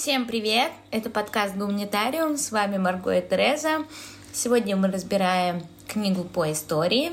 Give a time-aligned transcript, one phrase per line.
[0.00, 0.72] Всем привет!
[0.90, 2.38] Это подкаст «Гуманитариум».
[2.38, 3.84] С вами Марго и Тереза.
[4.32, 7.12] Сегодня мы разбираем книгу по истории.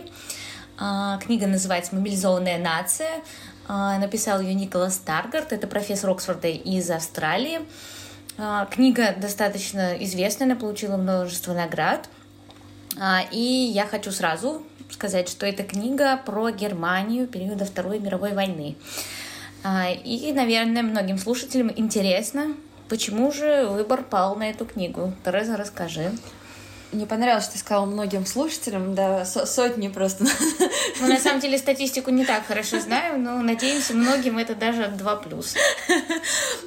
[0.78, 3.20] А, книга называется «Мобилизованная нация».
[3.68, 5.52] А, написал ее Николас Таргард.
[5.52, 7.60] Это профессор Оксфорда из Австралии.
[8.38, 12.08] А, книга достаточно известная, она получила множество наград.
[13.34, 18.78] И я хочу сразу сказать, что эта книга про Германию периода Второй мировой войны.
[20.06, 22.56] И, наверное, многим слушателям интересно,
[22.90, 25.14] Почему же выбор пал на эту книгу?
[25.26, 26.12] Тереза, расскажи.
[26.94, 30.26] Мне понравилось, что ты сказала многим слушателям, да, сотни просто.
[31.02, 35.18] Мы на самом деле статистику не так хорошо знаем, но надеемся, многим это даже два
[35.18, 35.56] плюс.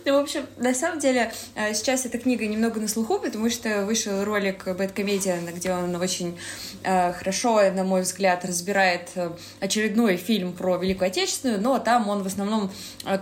[0.06, 3.84] Ну, в общем, на самом деле, э, сейчас эта книга немного на слуху, потому что
[3.84, 6.38] вышел ролик Бэткомедиана, где он очень
[6.82, 9.30] э, хорошо, на мой взгляд, разбирает э,
[9.60, 12.70] очередной фильм про Великую Отечественную, но там он в основном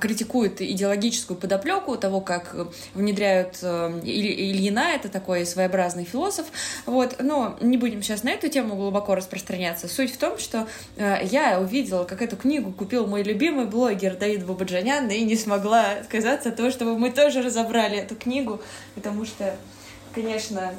[0.01, 2.55] критикует идеологическую подоплеку того, как
[2.95, 6.47] внедряют Ильина, это такой своеобразный философ,
[6.89, 9.89] вот, но не будем сейчас на эту тему глубоко распространяться.
[9.89, 14.47] Суть в том, что э, я увидела, как эту книгу купил мой любимый блогер Давид
[14.47, 18.63] Бабаджанян, и не смогла отказаться от того, чтобы мы тоже разобрали эту книгу,
[18.95, 19.55] потому что,
[20.15, 20.73] конечно,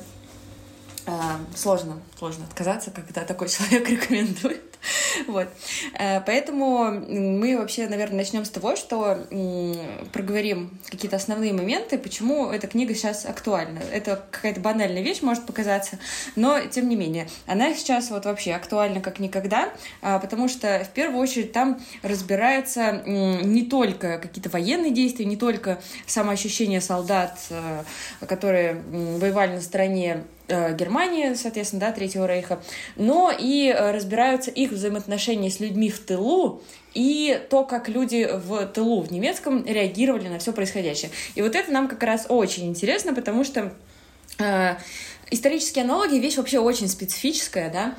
[1.06, 1.12] э,
[1.56, 4.64] сложно, сложно отказаться, когда такой человек рекомендует.
[5.28, 5.48] Вот.
[5.98, 9.20] Э, поэтому мы вообще, наверное, начнем с того, что
[10.14, 13.80] проговорим какие-то основные моменты, почему эта книга сейчас актуальна.
[13.92, 16.00] Это какая-то банальная вещь может показаться,
[16.36, 19.70] но тем не менее, она сейчас вот вообще актуальна как никогда,
[20.02, 25.80] а, потому что в первую очередь там разбираются не только какие-то военные действия, не только
[26.06, 27.84] самоощущение солдат, э,
[28.28, 28.82] которые
[29.20, 32.60] воевали на стороне Э, Германии, соответственно, да, Третьего Рейха,
[32.96, 36.62] но и разбираются их взаимоотношения с людьми в тылу
[36.94, 41.12] и то, как люди в тылу в немецком реагировали на все происходящее.
[41.36, 43.74] И вот это нам как раз очень интересно, потому что
[44.40, 44.76] э,
[45.32, 47.96] исторические аналогии вещь вообще очень специфическая, да,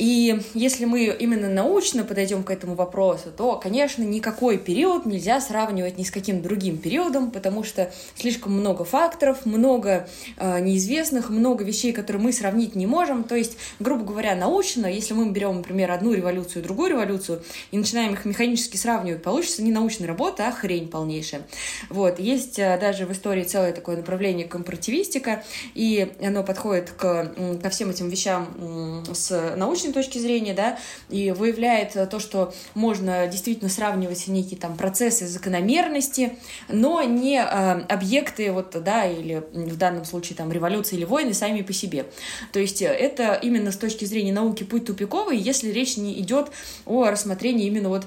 [0.00, 5.98] и если мы именно научно подойдем к этому вопросу, то, конечно, никакой период нельзя сравнивать
[5.98, 10.08] ни с каким другим периодом, потому что слишком много факторов, много
[10.38, 13.24] э, неизвестных, много вещей, которые мы сравнить не можем.
[13.24, 18.14] То есть, грубо говоря, научно, если мы берем, например, одну революцию другую революцию и начинаем
[18.14, 21.42] их механически сравнивать, получится не научная работа, а хрень полнейшая.
[21.90, 22.18] Вот.
[22.18, 25.44] Есть э, даже в истории целое такое направление компаративистика,
[25.74, 30.78] и оно подходит к, ко всем этим вещам с научной научной точки зрения, да,
[31.08, 36.36] и выявляет то, что можно действительно сравнивать некие там процессы закономерности,
[36.68, 41.62] но не э, объекты вот, да, или в данном случае там революции или войны сами
[41.62, 42.06] по себе.
[42.52, 46.50] То есть это именно с точки зрения науки путь тупиковый, если речь не идет
[46.86, 48.06] о рассмотрении именно вот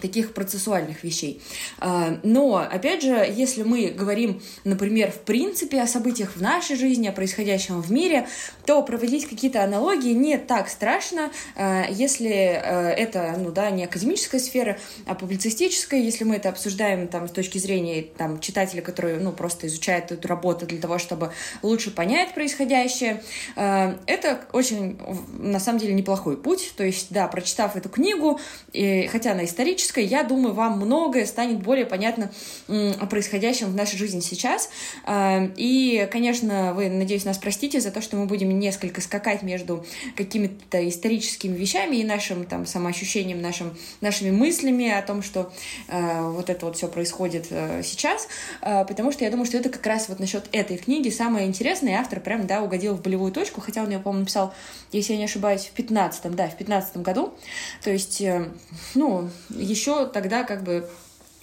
[0.00, 1.42] таких процессуальных вещей.
[1.78, 7.08] А, но, опять же, если мы говорим, например, в принципе о событиях в нашей жизни,
[7.08, 8.28] о происходящем в мире,
[8.70, 14.40] то проводить какие-то аналогии не так страшно, а, если а, это, ну да, не академическая
[14.40, 19.32] сфера, а публицистическая, если мы это обсуждаем там с точки зрения там читателя, который, ну,
[19.32, 21.32] просто изучает эту работу для того, чтобы
[21.62, 23.24] лучше понять происходящее,
[23.56, 25.00] это очень,
[25.32, 28.38] на самом деле, неплохой путь, то есть, да, прочитав эту книгу,
[28.72, 32.30] и, хотя она историческая, я думаю, вам многое станет более понятно
[32.68, 34.70] о происходящем в нашей жизни сейчас.
[35.56, 39.84] И, конечно, вы, надеюсь, нас простите за то, что мы будем несколько скакать между
[40.16, 45.52] какими-то историческими вещами и нашим там самоощущением, нашим, нашими мыслями о том, что
[45.88, 48.28] э, вот это вот все происходит э, сейчас,
[48.62, 51.92] э, потому что я думаю, что это как раз вот насчет этой книги самое интересное,
[51.92, 54.54] и автор прям, да, угодил в болевую точку, хотя он ее, по-моему, написал,
[54.92, 57.34] если я не ошибаюсь, в 15 да, в 15 году,
[57.82, 58.50] то есть, э,
[58.94, 60.88] ну, еще тогда как бы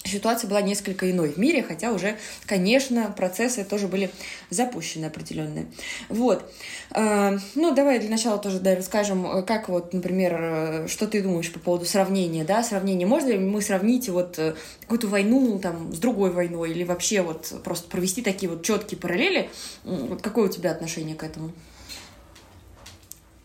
[0.08, 4.12] ситуация была несколько иной в мире, хотя уже, конечно, процессы тоже были
[4.50, 5.68] запущены определенные.
[6.10, 6.52] Вот.
[6.92, 11.60] А, ну, давай для начала тоже да, расскажем, как вот, например, что ты думаешь по
[11.60, 13.06] поводу сравнения, да, сравнения.
[13.06, 17.54] Можно ли мы сравнить вот э, какую-то войну там с другой войной или вообще вот
[17.64, 19.50] просто провести такие вот четкие параллели?
[19.84, 21.52] Вот какое у тебя отношение к этому?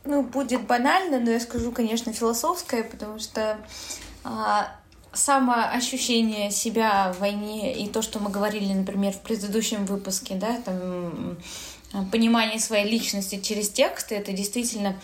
[0.05, 3.59] Ну, будет банально, но я скажу, конечно, философское, потому что
[4.25, 4.77] а,
[5.13, 11.37] самоощущение себя в войне и то, что мы говорили, например, в предыдущем выпуске, да, там,
[12.11, 14.97] понимание своей личности через тексты, это действительно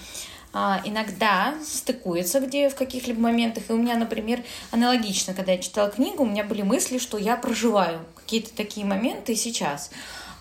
[0.52, 3.64] а, иногда стыкуется где в каких-либо моментах.
[3.68, 7.36] И у меня, например, аналогично, когда я читала книгу, у меня были мысли, что я
[7.36, 9.90] проживаю какие-то такие моменты сейчас.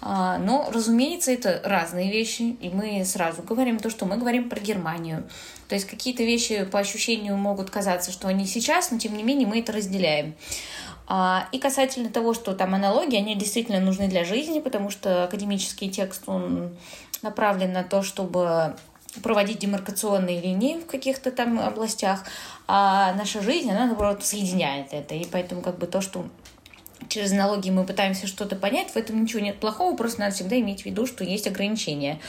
[0.01, 4.59] А, но, разумеется, это разные вещи, и мы сразу говорим то, что мы говорим про
[4.59, 5.27] Германию.
[5.67, 9.47] То есть какие-то вещи по ощущению могут казаться, что они сейчас, но тем не менее
[9.47, 10.35] мы это разделяем.
[11.07, 15.89] А, и касательно того, что там аналогии, они действительно нужны для жизни, потому что академический
[15.89, 16.77] текст, он
[17.21, 18.75] направлен на то, чтобы
[19.23, 22.23] проводить демаркационные линии в каких-то там областях,
[22.67, 25.15] а наша жизнь, она, наоборот, соединяет это.
[25.15, 26.25] И поэтому как бы то, что
[27.09, 30.83] через аналогии мы пытаемся что-то понять, в этом ничего нет плохого, просто надо всегда иметь
[30.83, 32.19] в виду, что есть ограничения.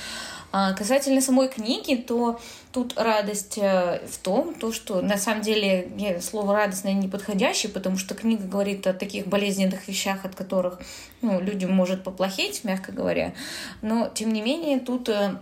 [0.50, 2.40] А касательно самой книги, то
[2.72, 7.70] тут радость э, в том, то, что на самом деле слово радость, наверное, не подходящее,
[7.70, 10.80] потому что книга говорит о таких болезненных вещах, от которых
[11.20, 13.34] ну, людям может поплохеть, мягко говоря.
[13.82, 15.36] Но, тем не менее, тут э,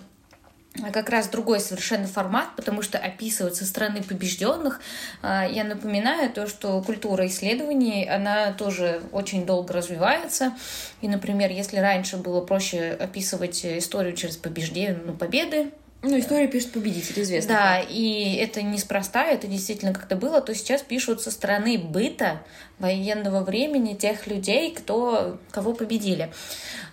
[0.93, 4.81] как раз другой совершенно формат, потому что описывать со стороны побежденных.
[5.23, 10.53] А, я напоминаю то, что культура исследований, она тоже очень долго развивается.
[11.01, 15.71] И, например, если раньше было проще описывать историю через побеждение, ну, победы,
[16.03, 17.55] ну, история пишет победитель, известно.
[17.55, 22.43] Да, и это неспроста, это действительно как-то было, то сейчас пишут со стороны быта
[22.79, 26.31] военного времени тех людей, кто, кого победили.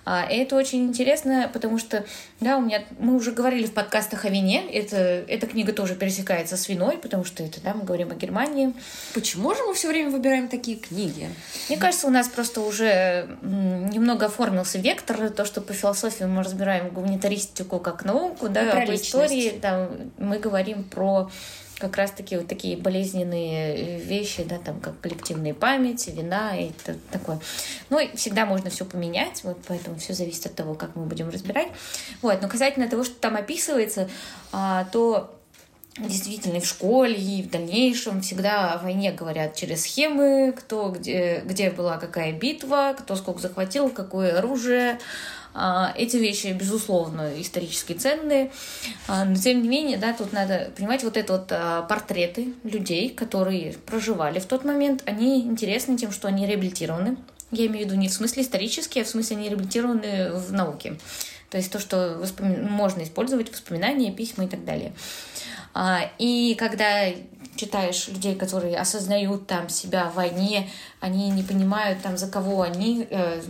[0.06, 2.06] А, и это очень интересно, потому что,
[2.42, 6.58] да, у меня, мы уже говорили в подкастах о вине, это, эта книга тоже пересекается
[6.58, 8.74] с виной, потому что это, да, мы говорим о Германии.
[9.14, 11.30] Почему же мы все время выбираем такие книги?
[11.70, 16.90] Мне кажется, у нас просто уже немного оформился вектор, то, что по философии мы разбираем
[16.90, 21.30] гуманитаристику как науку, да, а по истории, да, мы говорим про
[21.84, 26.72] как раз-таки вот такие болезненные вещи, да, там как коллективная память, вина и
[27.12, 27.42] такое.
[27.90, 31.30] Ну, и всегда можно все поменять, вот поэтому все зависит от того, как мы будем
[31.30, 31.68] разбирать.
[32.22, 34.10] Вот, но касательно того, что там описывается,
[34.54, 35.43] а, то
[35.98, 41.70] действительно в школе, и в дальнейшем всегда о войне говорят через схемы, кто где, где
[41.70, 45.00] была какая битва, кто сколько захватил, какое оружие,
[45.54, 48.52] а, эти вещи, безусловно, исторически ценные,
[49.08, 53.10] а, но тем не менее, да, тут надо понимать вот это вот а, портреты людей,
[53.10, 57.18] которые проживали в тот момент, они интересны тем, что они реабилитированы.
[57.52, 60.96] Я имею в виду не в смысле исторические, а в смысле они реабилитированы в науке.
[61.52, 62.66] То есть то, что воспом...
[62.68, 64.92] можно использовать воспоминания, письма и так далее.
[66.20, 67.08] И когда
[67.56, 73.08] читаешь людей, которые осознают там себя в войне, они не понимают там за кого они,
[73.10, 73.42] э,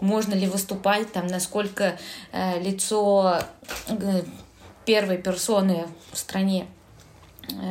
[0.00, 1.98] можно ли выступать, там, насколько
[2.32, 3.40] э, лицо
[3.88, 4.22] э,
[4.84, 6.66] первой персоны в стране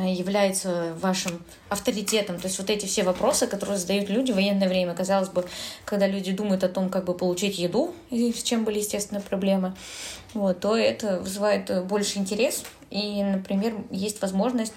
[0.04, 2.38] является вашим авторитетом.
[2.38, 5.46] То есть вот эти все вопросы, которые задают люди в военное время, казалось бы,
[5.86, 9.74] когда люди думают о том, как бы получить еду, и с чем были, естественно, проблемы,
[10.34, 12.64] вот, то это вызывает больше интерес.
[12.90, 14.74] И, например, есть возможность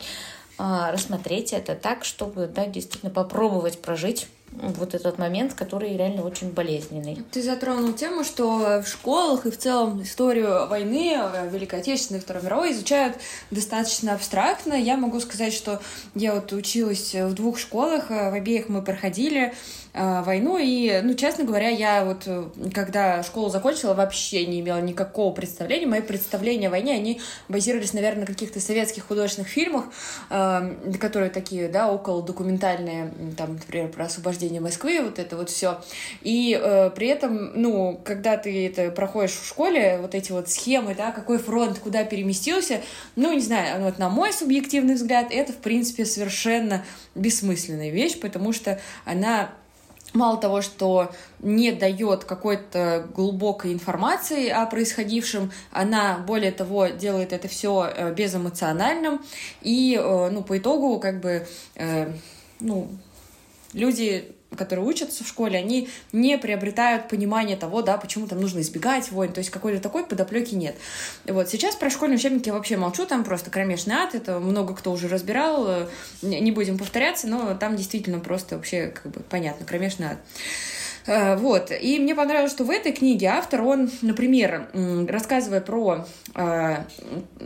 [0.57, 6.51] а, рассмотреть это так, чтобы да, действительно попробовать прожить вот этот момент, который реально очень
[6.51, 7.21] болезненный.
[7.31, 11.19] Ты затронул тему, что в школах и в целом историю войны,
[11.51, 13.17] Великой Отечественной, Второй мировой изучают
[13.51, 14.73] достаточно абстрактно.
[14.73, 15.81] Я могу сказать, что
[16.13, 20.57] я вот училась в двух школах, в обеих мы проходили Э, войну.
[20.57, 22.43] И, ну, честно говоря, я вот, э,
[22.73, 25.87] когда школу закончила, вообще не имела никакого представления.
[25.87, 29.85] Мои представления о войне, они базировались, наверное, на каких-то советских художественных фильмах,
[30.29, 35.81] э, которые такие, да, около документальные, там, например, про освобождение Москвы, вот это вот все.
[36.21, 40.93] И э, при этом, ну, когда ты это проходишь в школе, вот эти вот схемы,
[40.95, 42.81] да, какой фронт куда переместился,
[43.15, 46.83] ну, не знаю, вот на мой субъективный взгляд, это, в принципе, совершенно
[47.15, 49.51] бессмысленная вещь, потому что она
[50.15, 57.47] мало того, что не дает какой-то глубокой информации о происходившем, она, более того, делает это
[57.47, 59.21] все э, безэмоциональным,
[59.61, 62.11] и, э, ну, по итогу, как бы, э,
[62.59, 62.89] ну,
[63.73, 69.11] люди которые учатся в школе, они не приобретают понимание того, да, почему там нужно избегать
[69.11, 70.75] войн, то есть какой-то такой подоплеки нет.
[71.25, 74.91] Вот сейчас про школьные учебники я вообще молчу, там просто кромешный ад, это много кто
[74.91, 75.87] уже разбирал,
[76.21, 80.17] не будем повторяться, но там действительно просто вообще как бы понятно, кромешный ад.
[81.05, 81.71] Э, вот.
[81.71, 84.67] И мне понравилось, что в этой книге автор, он, например,
[85.07, 86.77] рассказывая про э,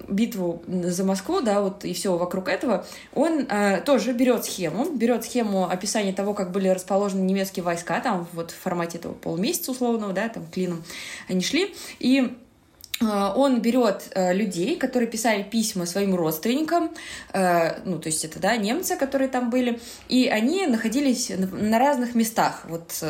[0.07, 5.25] битву за Москву, да, вот и все вокруг этого, он э, тоже берет схему, берет
[5.25, 10.13] схему описания того, как были расположены немецкие войска, там вот в формате этого полумесяца условного,
[10.13, 10.83] да, там клином
[11.27, 12.37] они шли, и
[13.01, 16.91] он берет э, людей, которые писали письма своим родственникам,
[17.31, 19.79] э, ну, то есть это, да, немцы, которые там были,
[20.09, 23.03] и они находились на разных местах вот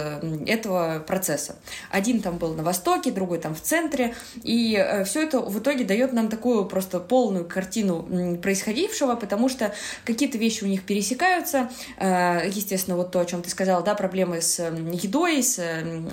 [0.46, 1.56] этого процесса.
[1.90, 6.14] Один там был на востоке, другой там в центре, и все это в итоге дает
[6.14, 9.74] нам такую просто полную картину происходившего, потому что
[10.06, 11.70] какие-то вещи у них пересекаются,
[12.00, 15.60] естественно, вот то, о чем ты сказала, да, проблемы с едой, с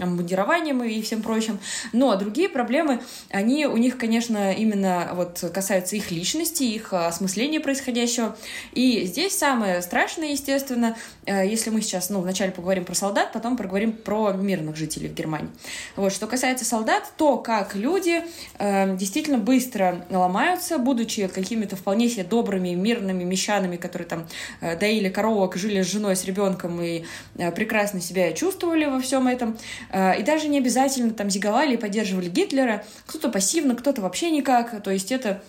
[0.00, 1.59] обмундированием и всем прочим,
[1.92, 8.37] но другие проблемы, они у них, конечно, именно вот касаются их личности, их осмысления происходящего.
[8.73, 10.97] И здесь самое страшное, естественно,
[11.27, 15.15] э, если мы сейчас, ну, вначале поговорим про солдат, потом поговорим про мирных жителей в
[15.15, 15.51] Германии.
[15.97, 18.25] Вот, что касается солдат, то как люди
[18.59, 24.27] э, действительно быстро ломаются, будучи какими-то вполне себе добрыми, мирными мещанами, которые там
[24.61, 27.05] э, доили коровок, жили с женой, с ребенком и
[27.37, 29.59] э, прекрасно себя чувствовали во всем этом.
[29.91, 32.85] Э, и даже не обязательно там зиговали и поддерживали Гитлера.
[33.07, 34.83] Кто-то пассивно, кто-то вообще никак.
[34.83, 35.43] То есть это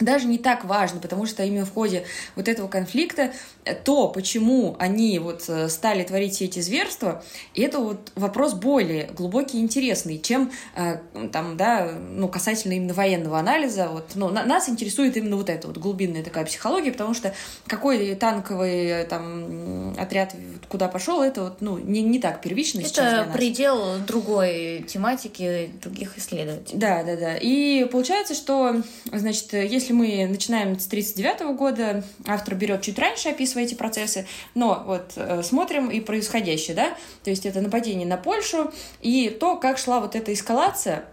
[0.00, 2.04] даже не так важно, потому что именно в ходе
[2.34, 3.32] вот этого конфликта
[3.64, 7.22] э, то, почему они вот э, стали творить все эти зверства,
[7.54, 10.98] это вот вопрос более глубокий и интересный, чем э,
[11.32, 13.88] там, да, ну, касательно именно военного анализа.
[13.88, 17.34] Вот, ну, нас интересует именно вот эта вот глубинная такая психология, потому что
[17.66, 20.34] какой танковый там отряд
[20.68, 26.78] куда пошел, это вот, ну, не, не так первично это предел другой тематики, других исследователей.
[26.78, 27.36] Да, да, да.
[27.36, 33.30] И получается, что, значит, если если мы начинаем с 1939 года, автор берет чуть раньше,
[33.30, 36.94] описывая эти процессы, но вот э, смотрим и происходящее, да,
[37.24, 38.70] то есть это нападение на Польшу
[39.00, 41.04] и то, как шла вот эта эскалация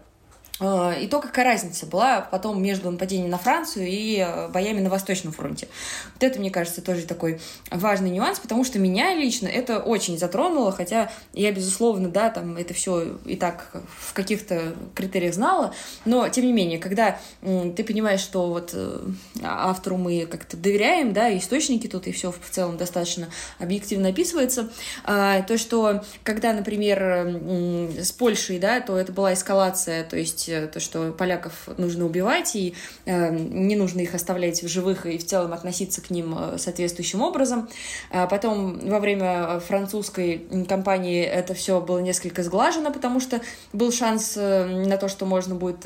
[0.60, 5.32] и то, какая разница была потом между нападением на Францию и э, боями на Восточном
[5.32, 5.68] фронте.
[6.16, 10.72] Вот это, мне кажется, тоже такой важный нюанс, потому что меня лично это очень затронуло,
[10.72, 16.46] хотя я, безусловно, да, там это все и так в каких-то критериях знала, но, тем
[16.46, 19.00] не менее, когда ты понимаешь, что вот э,
[19.44, 23.28] автору мы как-то доверяем, да, источники тут и все в целом достаточно
[23.60, 24.72] объективно описывается,
[25.04, 30.47] а, то, что когда, например, с Польшей, да, то это была эскалация, то есть Э,
[30.48, 32.74] то, что поляков нужно убивать, и
[33.06, 37.22] э, не нужно их оставлять в живых и в целом относиться к ним э, соответствующим
[37.22, 37.70] образом.
[38.12, 43.42] А потом во время французской кампании это все было несколько сглажено, потому что
[43.74, 45.86] был шанс на то, что можно будет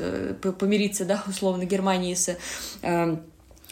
[0.58, 2.36] помириться, да, условно, Германии с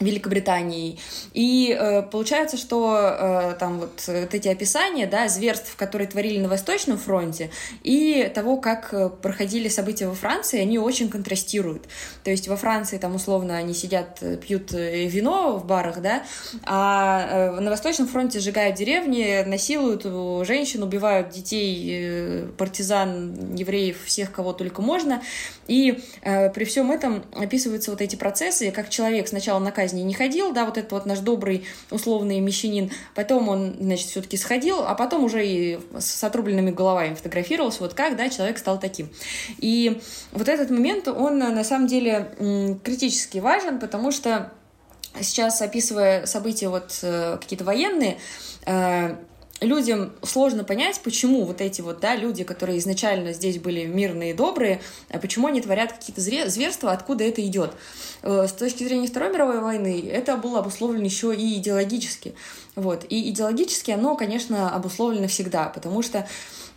[0.00, 0.98] Великобританией.
[1.34, 6.48] И э, получается, что э, там вот, вот эти описания, да, зверств, которые творили на
[6.48, 7.50] Восточном фронте,
[7.82, 11.84] и того, как э, проходили события во Франции, они очень контрастируют.
[12.24, 16.22] То есть во Франции там условно они сидят, э, пьют э, вино в барах, да,
[16.64, 20.04] а на Восточном фронте сжигают деревни, насилуют
[20.46, 25.22] женщин, убивают детей, партизан, евреев, всех, кого только можно.
[25.66, 30.14] И э, при всем этом описываются вот эти процессы, как человек сначала наказан казни не
[30.14, 34.94] ходил, да, вот этот вот наш добрый условный мещанин, потом он, значит, все-таки сходил, а
[34.94, 39.08] потом уже и с отрубленными головами фотографировался, вот как, да, человек стал таким.
[39.58, 40.00] И
[40.32, 44.52] вот этот момент, он на самом деле критически важен, потому что
[45.20, 48.18] сейчас, описывая события вот э, какие-то военные,
[48.66, 49.16] э,
[49.60, 54.34] людям сложно понять, почему вот эти вот, да, люди, которые изначально здесь были мирные и
[54.34, 57.72] добрые, а почему они творят какие-то зверства, откуда это идет.
[58.22, 62.34] Э, с точки зрения Второй мировой войны это было обусловлено еще и идеологически.
[62.76, 63.04] Вот.
[63.08, 66.28] И идеологически оно, конечно, обусловлено всегда, потому что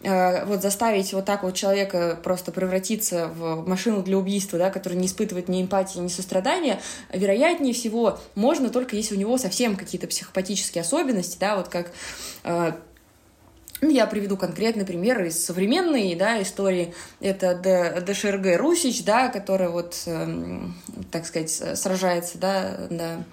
[0.01, 4.97] э, вот заставить вот так вот человека просто превратиться в машину для убийства, да, который
[4.97, 6.81] не испытывает ни эмпатии, ни сострадания,
[7.11, 11.91] вероятнее всего можно только если у него совсем какие-то психопатические особенности, да, вот как
[12.43, 12.73] э,
[13.89, 16.93] я приведу конкретный пример из современной да, истории.
[17.19, 20.59] Это ДШРГ Русич, да, который вот, э,
[21.11, 23.25] так сказать, сражается да, на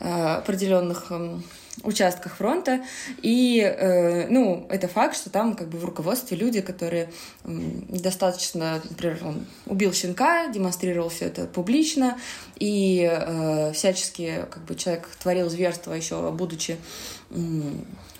[0.00, 1.38] э, определенных э,
[1.82, 2.82] участках фронта.
[3.22, 7.10] И, э, ну, это факт, что там как бы в руководстве люди, которые
[7.44, 7.48] э,
[7.88, 12.18] достаточно, например, он убил щенка, демонстрировал все это публично,
[12.58, 16.76] и э, всячески как бы человек творил зверство еще будучи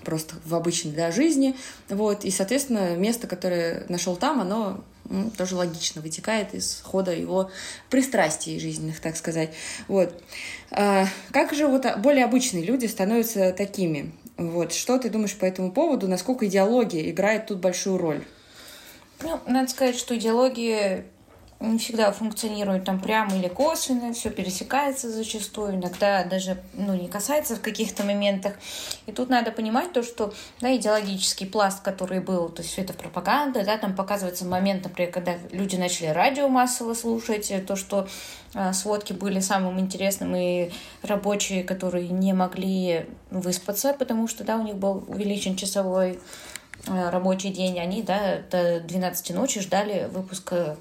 [0.05, 1.57] просто в обычной да, жизни.
[1.89, 4.85] Вот, и, соответственно, место, которое нашел там, оно
[5.37, 7.51] тоже логично вытекает из хода его
[7.91, 9.55] пристрастий жизненных, так сказать.
[9.87, 10.23] Вот.
[10.71, 14.13] А, как же вот более обычные люди становятся такими?
[14.37, 14.73] Вот.
[14.73, 16.09] Что ты думаешь по этому поводу?
[16.09, 18.25] Насколько идеология играет тут большую роль?
[19.23, 21.05] Ну, надо сказать, что идеология
[21.61, 27.57] не всегда функционирует там прямо или косвенно, все пересекается зачастую, иногда даже ну, не касается
[27.57, 28.55] в каких-то моментах.
[29.07, 32.93] И тут надо понимать то, что да, идеологический пласт, который был, то есть все это
[32.93, 38.07] пропаганда, да, там показывается момент, например, когда люди начали радио массово слушать, то, что
[38.55, 40.71] э, сводки были самым интересным, и
[41.03, 46.21] рабочие, которые не могли выспаться, потому что да, у них был увеличен часовой
[46.87, 50.77] э, рабочий день, они да, до 12 ночи ждали выпуска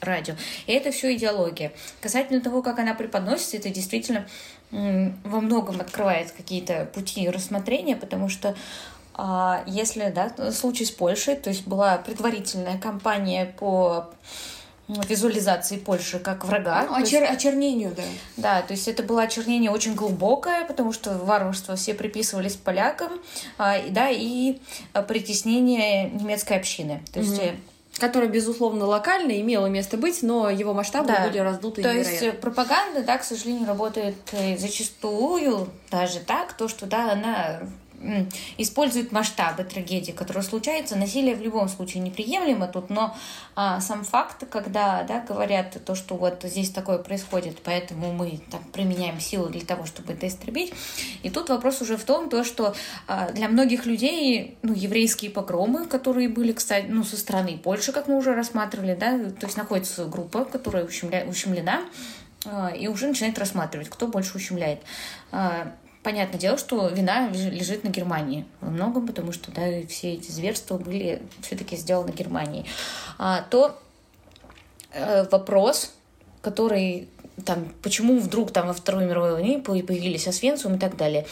[0.00, 0.34] радио.
[0.66, 1.72] И это все идеология.
[2.00, 4.26] Касательно того, как она преподносится, это действительно
[4.70, 8.56] во многом открывает какие-то пути рассмотрения, потому что
[9.14, 14.10] а, если, да, случай с Польшей, то есть была предварительная кампания по
[14.88, 16.84] визуализации Польши как врага.
[16.86, 17.22] Ну, очер...
[17.22, 18.02] есть, очернению, да.
[18.36, 23.12] Да, то есть это было очернение очень глубокое, потому что варварство все приписывались полякам,
[23.58, 24.58] а, да, и
[25.06, 27.02] притеснение немецкой общины.
[27.12, 27.50] То есть угу
[27.98, 31.26] который, безусловно, локально имело место быть, но его масштабы да.
[31.26, 36.86] были раздуты То есть пропаганда, да, к сожалению, работает э, зачастую даже так, то, что,
[36.86, 37.60] да, она
[38.58, 40.96] использует масштабы трагедии, которые случаются.
[40.96, 43.16] Насилие в любом случае неприемлемо тут, но
[43.54, 48.62] а, сам факт, когда да, говорят то, что вот здесь такое происходит, поэтому мы там,
[48.72, 50.72] применяем силу для того, чтобы это истребить.
[51.22, 52.74] И тут вопрос уже в том, то, что
[53.06, 58.08] а, для многих людей ну, еврейские погромы, которые были, кстати, ну, со стороны Польши, как
[58.08, 61.24] мы уже рассматривали, да, то есть находится группа, которая ущемля...
[61.26, 61.82] ущемлена,
[62.44, 64.80] а, и уже начинает рассматривать, кто больше ущемляет.
[66.02, 70.76] Понятное дело, что вина лежит на Германии во многом, потому что да, все эти зверства
[70.76, 72.66] были все-таки сделаны Германией.
[73.18, 73.78] А, то
[74.92, 75.94] э, вопрос,
[76.40, 77.08] который
[77.44, 81.26] там, почему вдруг там во Второй мировой войне появились Освенциум и так далее.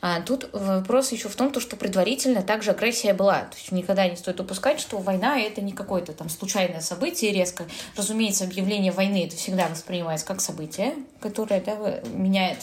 [0.00, 3.40] А тут вопрос еще в том, то, что предварительно также агрессия была.
[3.40, 7.64] То есть никогда не стоит упускать, что война это не какое-то там случайное событие резко.
[7.96, 12.58] Разумеется, объявление войны это всегда воспринимается как событие, которое да, меняет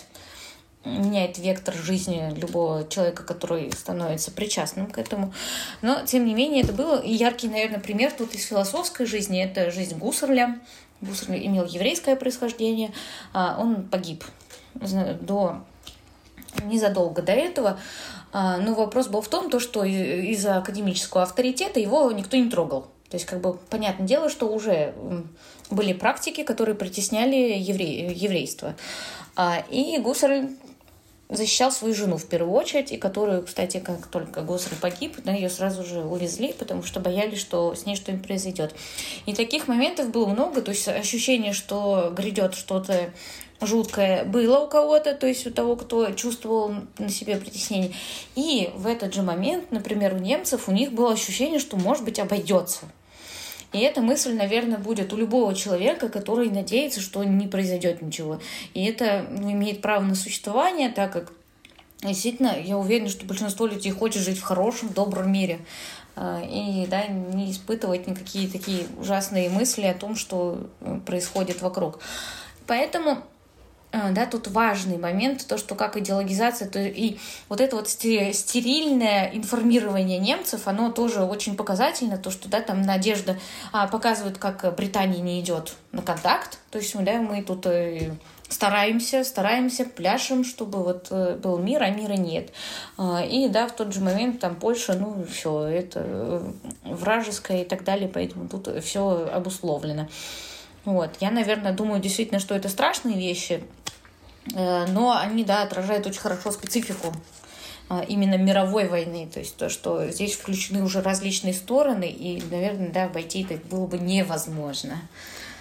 [0.86, 5.34] меняет вектор жизни любого человека, который становится причастным к этому.
[5.82, 9.42] Но, тем не менее, это было и яркий, наверное, пример тут из философской жизни.
[9.42, 10.60] Это жизнь Гуссерля.
[11.02, 12.92] Гуссерль имел еврейское происхождение.
[13.34, 14.24] А, он погиб
[14.75, 15.63] до
[16.63, 17.80] незадолго до этого.
[18.32, 22.88] А, но вопрос был в том, то, что из-за академического авторитета его никто не трогал.
[23.10, 24.96] То есть, как бы, понятное дело, что уже
[25.70, 28.12] были практики, которые притесняли евре...
[28.12, 28.75] еврейство.
[29.36, 30.50] А, и Гуссерль
[31.36, 35.50] защищал свою жену в первую очередь, и которую, кстати, как только Госры погиб, да, ее
[35.50, 38.74] сразу же увезли, потому что боялись, что с ней что-нибудь произойдет.
[39.25, 43.12] И таких моментов было много, то есть ощущение, что грядет что-то
[43.66, 47.94] жуткое было у кого-то, то есть у того, кто чувствовал на себе притеснение.
[48.36, 52.20] И в этот же момент, например, у немцев, у них было ощущение, что, может быть,
[52.20, 52.86] обойдется.
[53.74, 58.40] И эта мысль, наверное, будет у любого человека, который надеется, что не произойдет ничего.
[58.74, 61.33] И это ну, имеет право на существование, так как
[62.01, 65.59] действительно я уверена, что большинство людей хочет жить в хорошем, добром мире
[66.16, 72.00] а, и да, не испытывать никакие такие ужасные мысли о том, что э, происходит вокруг.
[72.68, 73.24] Поэтому
[73.94, 80.18] да, тут важный момент, то, что как идеологизация, то и вот это вот стерильное информирование
[80.18, 83.38] немцев, оно тоже очень показательно, то, что, да, там Надежда
[83.72, 88.14] а, показывает, как Британия не идет на контакт, то есть, да, мы тут э,
[88.50, 92.50] стараемся, стараемся, пляшем, чтобы вот э, был мир, а мира нет.
[92.98, 96.51] А, и да, в тот же момент там Польша, ну все, это э,
[96.84, 100.08] вражеское и так далее, поэтому тут все обусловлено.
[100.85, 101.17] Вот.
[101.19, 103.63] Я, наверное, думаю действительно, что это страшные вещи,
[104.53, 107.13] Э, но они, да, отражают очень хорошо специфику
[107.89, 112.89] а, именно мировой войны, то есть то, что здесь включены уже различные стороны, и, наверное,
[112.89, 115.01] да, обойти это было бы невозможно.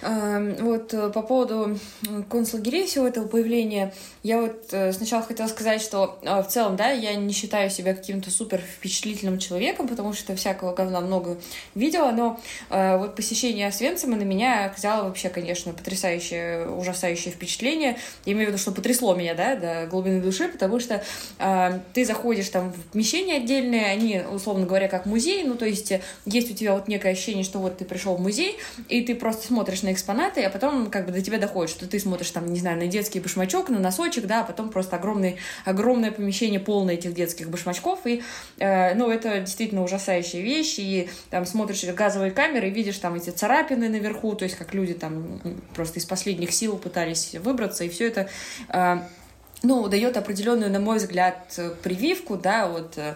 [0.03, 1.79] Эм, вот э, по поводу
[2.29, 6.89] концлагерей всего этого появления, я вот э, сначала хотела сказать, что э, в целом, да,
[6.89, 11.37] я не считаю себя каким-то супер впечатлительным человеком, потому что всякого говна много
[11.75, 12.39] видела, но
[12.69, 17.97] вот посещение Освенцима на меня оказало вообще, конечно, потрясающее, ужасающее впечатление.
[18.25, 21.03] Я имею в виду, что потрясло меня, да, до глубины души, потому что
[21.93, 25.93] ты заходишь там в помещение отдельное, они, условно говоря, как музей, ну, то есть
[26.25, 28.57] есть у тебя вот некое ощущение, что вот ты пришел в музей,
[28.89, 31.99] и ты просто смотришь на экспонаты, а потом как бы до тебя доходит, что ты
[31.99, 36.11] смотришь там, не знаю, на детский башмачок, на носочек, да, а потом просто огромный, огромное
[36.11, 38.23] помещение полное этих детских башмачков, и,
[38.59, 43.89] э, ну, это действительно ужасающая вещь, и там смотришь газовые камеры видишь там эти царапины
[43.89, 45.39] наверху, то есть как люди там
[45.75, 48.29] просто из последних сил пытались выбраться, и все это
[48.69, 48.99] э,
[49.63, 53.15] ну, дает определенную, на мой взгляд, прививку, да, от э,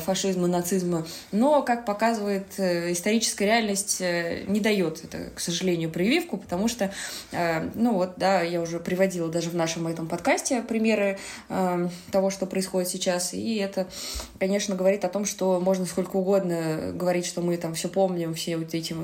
[0.00, 6.38] фашизма, нацизма, но, как показывает э, историческая реальность, э, не дает это, к сожалению, прививку,
[6.38, 6.92] потому что,
[7.74, 11.18] ну, вот, да, я уже приводила даже в нашем этом подкасте примеры
[12.10, 13.86] того, что происходит сейчас, и это,
[14.40, 18.56] конечно, говорит о том, что можно сколько угодно говорить, что мы там все помним, все
[18.56, 18.94] вот эти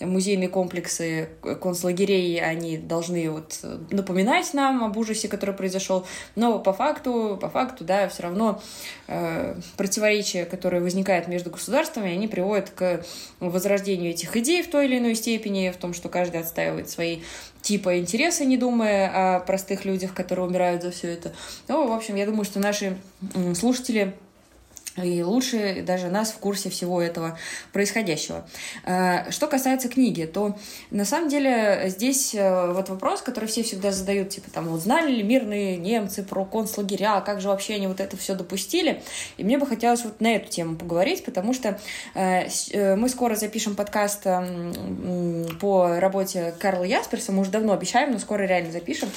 [0.00, 1.28] музейные комплексы
[1.62, 7.84] концлагерей, они должны вот напоминать нам об ужасе, который произошел, но по факту, по факту,
[7.84, 8.62] да, все равно
[9.08, 13.04] э, противоречия, которые возникают между государствами, они приводят к
[13.40, 17.20] возрождению этих идей в той или иной степени, в том, что каждый отстаивает свои
[17.62, 21.32] типа интересы, не думая о простых людях, которые умирают за все это.
[21.68, 22.98] Ну, в общем, я думаю, что наши
[23.54, 24.14] слушатели
[25.02, 27.36] и лучше даже нас в курсе всего этого
[27.72, 28.46] происходящего.
[28.84, 30.56] Э, что касается книги, то
[30.90, 35.12] на самом деле здесь э, вот вопрос, который все всегда задают, типа там, вот знали
[35.12, 39.02] ли мирные немцы про концлагеря, как же вообще они вот это все допустили?
[39.36, 41.80] И мне бы хотелось вот на эту тему поговорить, потому что
[42.14, 44.24] э, мы скоро запишем подкаст
[45.60, 49.08] по работе Карла Ясперса, мы уже давно обещаем, но скоро реально запишем.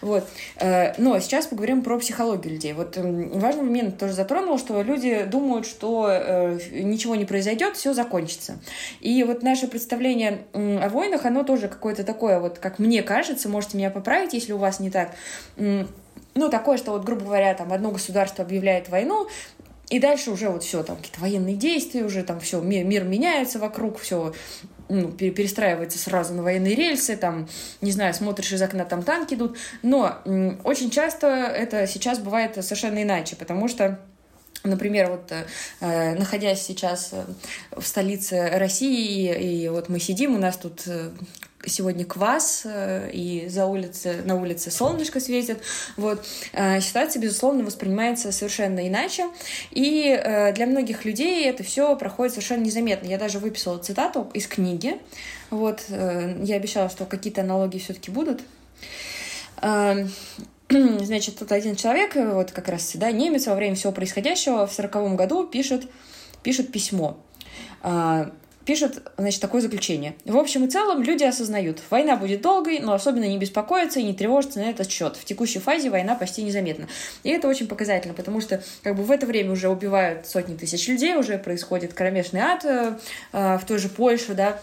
[0.00, 0.26] Вот.
[0.60, 2.72] Но сейчас поговорим про психологию людей.
[2.72, 8.58] Вот важный момент тоже затронул, что люди думают, что э, ничего не произойдет, все закончится.
[9.00, 13.76] И вот наше представление о войнах, оно тоже какое-то такое, вот как мне кажется, можете
[13.76, 15.14] меня поправить, если у вас не так.
[15.56, 19.26] Ну, такое, что вот, грубо говоря, там одно государство объявляет войну,
[19.88, 23.58] и дальше уже вот все, там какие-то военные действия, уже там все, мир, мир меняется
[23.58, 24.34] вокруг, все
[24.88, 27.48] ну, перестраивается сразу на военные рельсы, там,
[27.80, 29.56] не знаю, смотришь из окна, там танки идут.
[29.82, 30.18] Но
[30.64, 34.00] очень часто это сейчас бывает совершенно иначе, потому что
[34.64, 35.32] Например, вот
[35.80, 37.24] э, находясь сейчас э,
[37.70, 41.10] в столице России, и, вот мы сидим, у нас тут э,
[41.66, 45.62] сегодня квас, э, и за улице, на улице солнышко светит.
[45.96, 46.24] Вот.
[46.52, 49.26] Э, ситуация, безусловно, воспринимается совершенно иначе.
[49.70, 53.06] И э, для многих людей это все проходит совершенно незаметно.
[53.08, 54.98] Я даже выписала цитату из книги.
[55.50, 55.84] Вот.
[55.88, 58.40] Я обещала, что какие-то аналогии все-таки будут.
[60.68, 65.16] Значит, тут один человек, вот как раз, да, немец во время всего происходящего в сороковом
[65.16, 65.86] году пишет,
[66.42, 67.18] пишет письмо.
[67.82, 68.32] А,
[68.64, 70.16] пишет, значит, такое заключение.
[70.24, 74.12] В общем и целом, люди осознают, война будет долгой, но особенно не беспокоятся и не
[74.12, 75.16] тревожатся на этот счет.
[75.16, 76.88] В текущей фазе война почти незаметна.
[77.22, 80.88] И это очень показательно, потому что как бы в это время уже убивают сотни тысяч
[80.88, 82.98] людей, уже происходит кромешный ад э,
[83.32, 84.60] э, в той же Польше, да,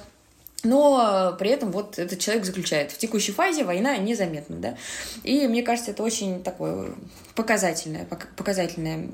[0.64, 4.78] но при этом вот этот человек заключает, в текущей фазе война незаметна, да.
[5.24, 6.92] И мне кажется, это очень такое
[7.36, 9.10] показательное, показательное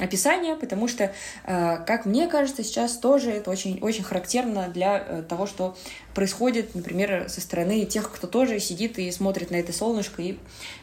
[0.00, 1.12] описание, потому что,
[1.44, 5.76] э, как мне кажется, сейчас тоже это очень, очень характерно для э, того, что
[6.14, 10.38] происходит, например, со стороны тех, кто тоже сидит и смотрит на это солнышко и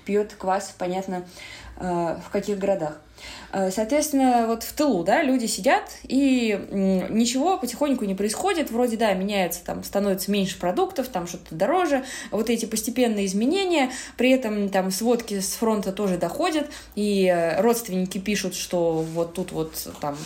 [0.05, 2.99] пьет квас, понятно, э, в каких городах.
[3.51, 6.59] Э, соответственно, вот в тылу, да, люди сидят, и
[7.09, 8.71] ничего потихоньку не происходит.
[8.71, 12.03] Вроде, да, меняется, там, становится меньше продуктов, там что-то дороже.
[12.31, 18.17] Вот эти постепенные изменения, при этом там сводки с фронта тоже доходят, и э, родственники
[18.17, 20.17] пишут, что вот тут вот там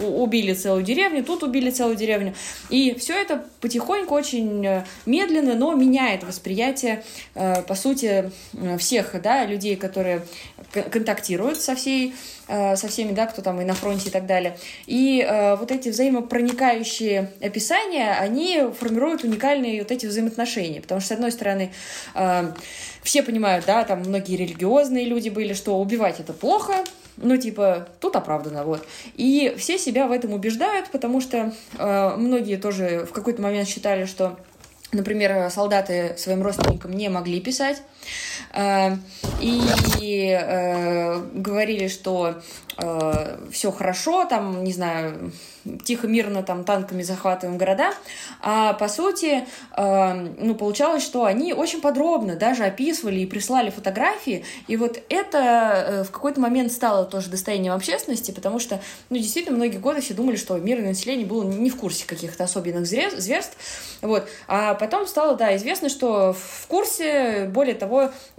[0.00, 2.34] убили целую деревню, тут убили целую деревню.
[2.68, 7.02] И все это потихоньку очень э, медленно, но меняет восприятие,
[7.34, 8.30] по сути,
[8.78, 10.22] всех, да, людей, которые
[10.72, 12.14] контактируют со всей
[12.52, 14.58] Э, со всеми, да, кто там и на фронте и так далее.
[14.86, 21.12] И э, вот эти взаимопроникающие описания, они формируют уникальные вот эти взаимоотношения, потому что, с
[21.12, 21.70] одной стороны,
[22.16, 22.52] э,
[23.04, 26.74] все понимают, да, там многие религиозные люди были, что убивать это плохо,
[27.18, 28.84] ну, типа, тут оправдано, вот.
[29.14, 34.38] И все себя в этом убеждают, потому что многие тоже в какой-то момент считали, что
[34.92, 37.80] Например, солдаты своим родственникам не могли писать.
[38.52, 38.96] Э,
[39.40, 42.42] и э, говорили, что
[42.76, 45.32] э, все хорошо, там, не знаю,
[45.84, 47.92] тихо, мирно там танками захватываем города,
[48.40, 49.44] а по сути,
[49.76, 56.10] ну, получалось, что они очень подробно даже описывали и прислали фотографии, и вот это в
[56.12, 60.56] какой-то момент стало тоже достоянием общественности, потому что, ну, действительно, многие годы все думали, что
[60.56, 63.58] мирное население было не в курсе каких-то особенных зверств,
[64.00, 67.89] вот, а потом стало, да, известно, что в курсе, более того,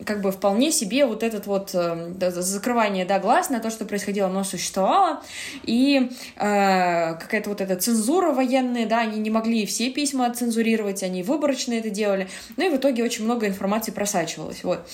[0.06, 4.28] как бы вполне себе вот этот вот э, закрывание, да, глаз на то, что происходило,
[4.28, 5.22] оно существовало,
[5.64, 11.24] и э, какая-то вот эта цензура военная, да, они не могли все письма цензурировать, они
[11.24, 14.88] выборочно это делали, ну и в итоге очень много информации просачивалось, вот.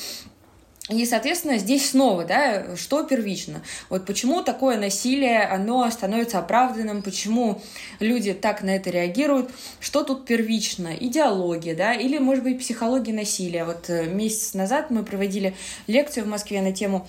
[0.90, 3.62] И, соответственно, здесь снова, да, что первично?
[3.90, 7.62] Вот почему такое насилие, оно становится оправданным, почему
[8.00, 10.96] люди так на это реагируют, что тут первично?
[10.98, 13.66] Идеология, да, или, может быть, психология насилия.
[13.66, 15.56] Вот э, месяц назад мы проводили
[15.88, 17.06] лекцию в Москве на тему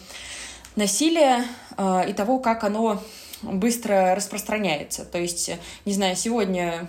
[0.75, 1.45] насилия
[1.77, 3.01] э, и того, как оно
[3.43, 5.05] быстро распространяется.
[5.05, 5.51] То есть,
[5.85, 6.89] не знаю, сегодня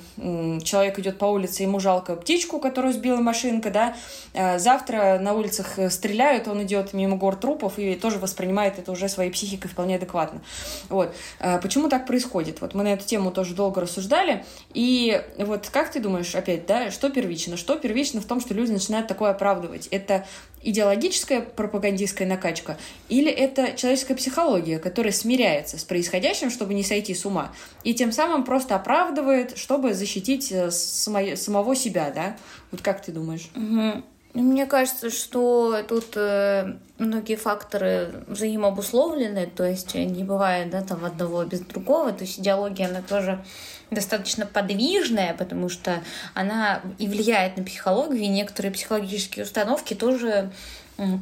[0.64, 3.96] человек идет по улице, ему жалко птичку, которую сбила машинка, да,
[4.34, 9.10] а завтра на улицах стреляют, он идет мимо гор трупов и тоже воспринимает это уже
[9.10, 10.42] своей психикой вполне адекватно.
[10.90, 11.16] Вот.
[11.40, 12.62] А почему так происходит?
[12.62, 16.92] Вот мы на эту тему тоже долго рассуждали, и вот как ты думаешь, опять, да,
[16.92, 17.58] что первично?
[17.58, 19.88] Что первично в том, что люди начинают такое оправдывать?
[19.88, 20.26] Это
[20.62, 27.26] идеологическая пропагандистская накачка или это человеческая психология, которая смиряется с происходящим, чтобы не сойти с
[27.26, 27.52] ума,
[27.84, 32.38] и тем самым просто оправдывает, чтобы защитить э, само, самого себя, да?
[32.72, 33.50] Вот как ты думаешь?
[33.56, 34.04] Угу.
[34.34, 41.44] Мне кажется, что тут э, многие факторы взаимообусловлены, то есть не бывает да, там одного
[41.46, 42.12] без другого.
[42.12, 43.44] То есть идеология, она тоже
[43.90, 46.04] достаточно подвижная, потому что
[46.36, 50.52] она и влияет на психологию, и некоторые психологические установки тоже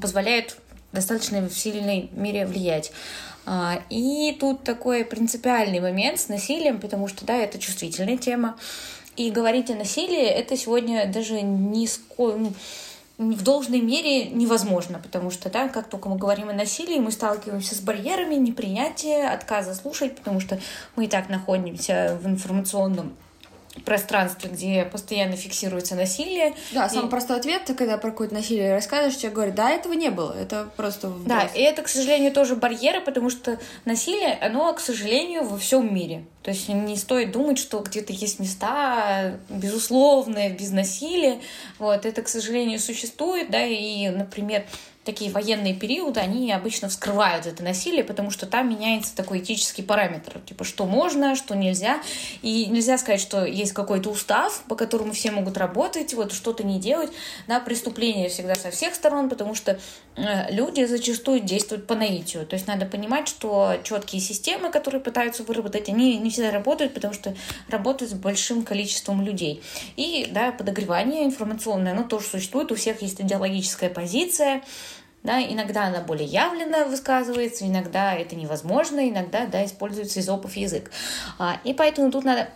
[0.01, 0.57] позволяют
[0.91, 2.91] достаточно в сильной мере влиять.
[3.45, 8.57] А, и тут такой принципиальный момент с насилием, потому что, да, это чувствительная тема.
[9.15, 12.53] И говорить о насилии это сегодня даже не ну,
[13.17, 17.73] в должной мере невозможно, потому что, да, как только мы говорим о насилии, мы сталкиваемся
[17.73, 20.59] с барьерами непринятия, отказа слушать, потому что
[20.95, 23.13] мы и так находимся в информационном
[23.85, 26.53] пространстве, где постоянно фиксируется насилие.
[26.71, 26.89] Да, и...
[26.89, 30.33] самый простой ответ, ты когда про какое-то насилие рассказываешь, тебе говорят, да, этого не было,
[30.33, 31.27] это просто вброс.
[31.27, 35.93] Да, и это, к сожалению, тоже барьеры, потому что насилие, оно, к сожалению, во всем
[35.93, 36.25] мире.
[36.43, 41.41] То есть не стоит думать, что где-то есть места безусловные, без насилия.
[41.77, 44.65] Вот, это, к сожалению, существует, да, и, например,
[45.07, 50.41] такие военные периоды, они обычно вскрывают это насилие, потому что там меняется такой этический параметр,
[50.45, 52.01] типа что можно, что нельзя.
[52.41, 56.77] И нельзя сказать, что есть какой-то устав, по которому все могут работать, вот что-то не
[56.77, 57.09] делать.
[57.47, 59.79] Да, преступление всегда со всех сторон, потому что
[60.17, 62.45] э, люди зачастую действуют по наитию.
[62.45, 67.13] То есть надо понимать, что четкие системы, которые пытаются выработать, они не всегда работают, потому
[67.13, 67.33] что
[67.69, 69.63] работают с большим количеством людей.
[69.95, 74.63] И да, подогревание информационное, оно тоже существует, у всех есть идеологическая позиция,
[75.27, 80.89] да, иногда она более явленно высказывается, иногда это невозможно, иногда да, используется изопов язык.
[81.37, 82.47] А, и поэтому тут надо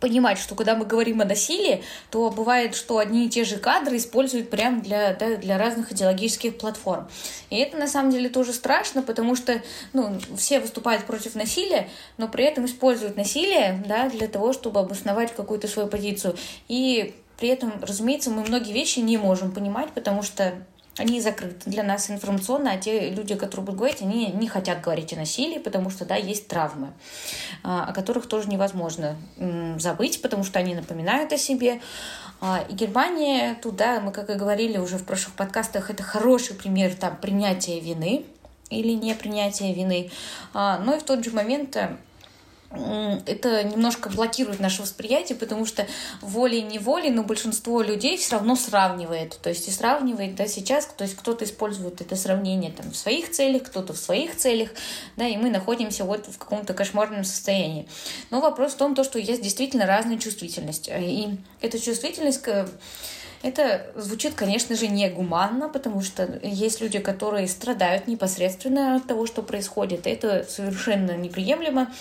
[0.00, 3.98] понимать, что когда мы говорим о насилии, то бывает, что одни и те же кадры
[3.98, 7.08] используют прямо для, да, для разных идеологических платформ.
[7.50, 9.60] И это на самом деле тоже страшно, потому что
[9.92, 15.34] ну, все выступают против насилия, но при этом используют насилие да, для того, чтобы обосновать
[15.34, 16.36] какую-то свою позицию.
[16.68, 20.54] И при этом, разумеется, мы многие вещи не можем понимать, потому что
[20.98, 25.12] они закрыты для нас информационно, а те люди, которые будут говорить, они не хотят говорить
[25.12, 26.92] о насилии, потому что, да, есть травмы,
[27.62, 29.16] а, о которых тоже невозможно
[29.78, 31.80] забыть, потому что они напоминают о себе.
[32.40, 36.94] А, и Германия, туда, мы, как и говорили уже в прошлых подкастах, это хороший пример
[36.94, 38.24] там принятия вины
[38.68, 40.10] или не принятия вины.
[40.52, 41.96] А, но и в тот же момент э,
[43.26, 45.86] это немножко блокирует наше восприятие, потому что
[46.20, 49.38] волей-неволей, но большинство людей все равно сравнивает.
[49.42, 53.30] То есть и сравнивает, да, сейчас, то есть кто-то использует это сравнение там в своих
[53.30, 54.70] целях, кто-то в своих целях,
[55.16, 57.88] да, и мы находимся вот в каком-то кошмарном состоянии.
[58.30, 60.88] Но вопрос в том, то, что есть действительно разная чувствительность.
[60.88, 61.28] И
[61.60, 62.42] эта чувствительность
[63.42, 69.42] это звучит, конечно же, негуманно, потому что есть люди, которые страдают непосредственно от того, что
[69.42, 70.06] происходит.
[70.06, 71.92] Это совершенно неприемлемо.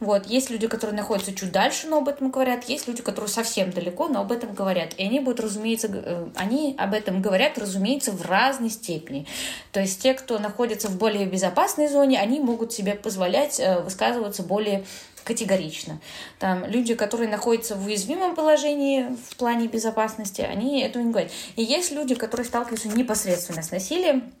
[0.00, 0.26] Вот.
[0.26, 2.64] Есть люди, которые находятся чуть дальше, но об этом говорят.
[2.68, 4.94] Есть люди, которые совсем далеко, но об этом говорят.
[4.96, 9.26] И они будут, разумеется, э, они об этом говорят, разумеется, в разной степени.
[9.72, 14.42] То есть те, кто находится в более безопасной зоне, они могут себе позволять э, высказываться
[14.42, 14.84] более
[15.24, 16.00] категорично.
[16.38, 21.32] Там люди, которые находятся в уязвимом положении в плане безопасности, они этого не говорят.
[21.56, 24.32] И есть люди, которые сталкиваются непосредственно с насилием,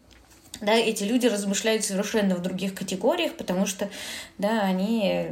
[0.60, 3.90] да, эти люди размышляют совершенно в других категориях, потому что,
[4.38, 5.26] да, они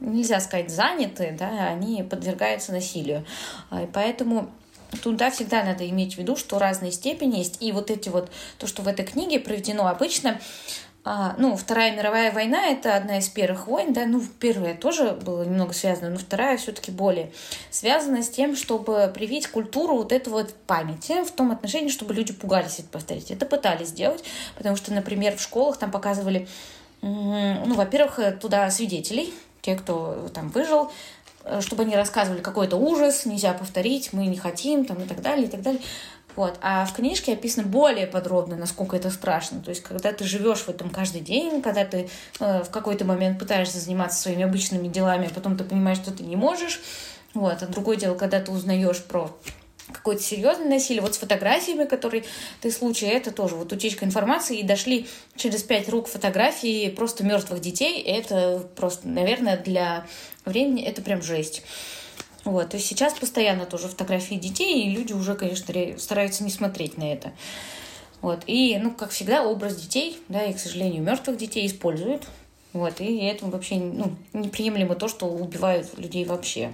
[0.00, 3.24] нельзя сказать заняты, да, они подвергаются насилию.
[3.70, 4.50] А, и поэтому
[5.02, 7.62] туда всегда надо иметь в виду, что разные степени есть.
[7.62, 10.40] И вот эти вот, то, что в этой книге проведено обычно,
[11.08, 15.44] а, ну, Вторая мировая война— это одна из первых войн, да, ну, первая тоже была
[15.44, 17.30] немного связана, но вторая все-таки более
[17.70, 22.32] связана с тем, чтобы привить культуру вот этой вот памяти в том отношении, чтобы люди
[22.32, 23.30] пугались это повторить.
[23.30, 24.24] Это пытались сделать,
[24.56, 26.48] потому что, например, в школах там показывали,
[27.02, 30.90] ну, во-первых, туда свидетелей, те, кто там выжил,
[31.44, 35.46] э, чтобы они рассказывали какой-то ужас, нельзя повторить, мы не хотим, там, и так далее,
[35.46, 35.80] и так далее.
[36.36, 36.58] Вот.
[36.60, 39.60] А в книжке описано более подробно, насколько это страшно.
[39.60, 43.38] То есть, когда ты живешь в этом каждый день, когда ты э, в какой-то момент
[43.38, 46.80] пытаешься заниматься своими обычными делами, а потом ты понимаешь, что ты не можешь.
[47.32, 47.62] Вот.
[47.62, 49.34] А другое дело, когда ты узнаешь про
[49.92, 51.00] какое-то серьезное насилие.
[51.00, 52.24] Вот с фотографиями, которые
[52.60, 57.60] ты случай, это тоже вот утечка информации, и дошли через пять рук фотографии просто мертвых
[57.60, 58.02] детей.
[58.02, 60.06] Это просто, наверное, для
[60.44, 61.62] времени это прям жесть.
[62.46, 67.12] Вот, есть сейчас постоянно тоже фотографии детей, и люди уже, конечно, стараются не смотреть на
[67.12, 67.32] это.
[68.22, 72.22] Вот, и, ну, как всегда, образ детей, да, и, к сожалению, мертвых детей используют.
[72.72, 76.70] Вот, и это вообще, ну, неприемлемо то, что убивают людей вообще.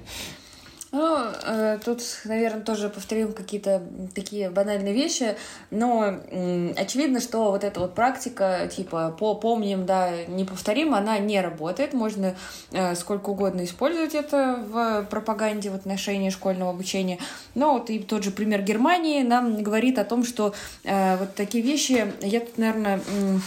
[0.95, 3.83] Ну, э, тут, наверное, тоже повторим какие-то
[4.15, 5.37] такие банальные вещи,
[5.71, 11.19] но э, очевидно, что вот эта вот практика, типа, по помним, да, не повторим, она
[11.19, 11.95] не работает.
[11.95, 12.37] Можно
[12.73, 17.19] э, сколько угодно использовать это в пропаганде в отношении школьного обучения.
[17.55, 20.53] Но вот и тот же пример Германии нам говорит о том, что
[20.85, 23.39] э, вот такие вещи, я тут, наверное, э,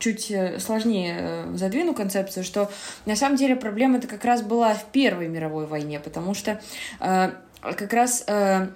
[0.00, 2.70] чуть сложнее э, задвину концепцию, что
[3.06, 6.60] на самом деле проблема это как раз была в Первой мировой войне, потому что
[6.98, 8.68] как раз э,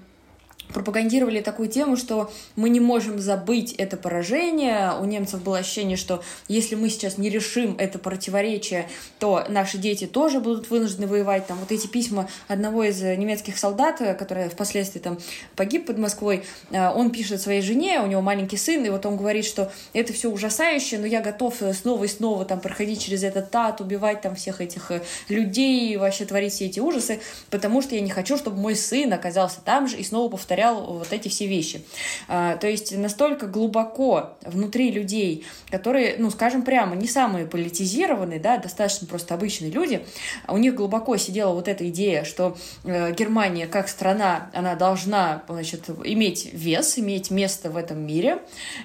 [0.72, 4.92] пропагандировали такую тему, что мы не можем забыть это поражение.
[5.00, 10.07] У немцев было ощущение, что если мы сейчас не решим это противоречие, то наши дети
[10.07, 11.46] тоже будут вынуждены воевать.
[11.46, 15.18] Там вот эти письма одного из немецких солдат, который впоследствии там
[15.55, 19.16] погиб под Москвой, э, он пишет своей жене, у него маленький сын, и вот он
[19.16, 23.55] говорит, что это все ужасающе, но я готов снова и снова там проходить через этот
[23.55, 28.00] ад, убивать там всех этих э, людей, вообще творить все эти ужасы, потому что я
[28.00, 31.47] не хочу, чтобы мой сын оказался там же и снова повторял повторял вот эти все
[31.47, 31.83] вещи.
[32.29, 38.59] А, то есть настолько глубоко внутри людей, которые, ну, скажем прямо, не самые политизированные, да,
[38.59, 40.05] достаточно просто обычные люди,
[40.47, 45.90] у них глубоко сидела вот эта идея, что э, Германия как страна, она должна, значит,
[46.05, 48.38] иметь вес, иметь место в этом мире,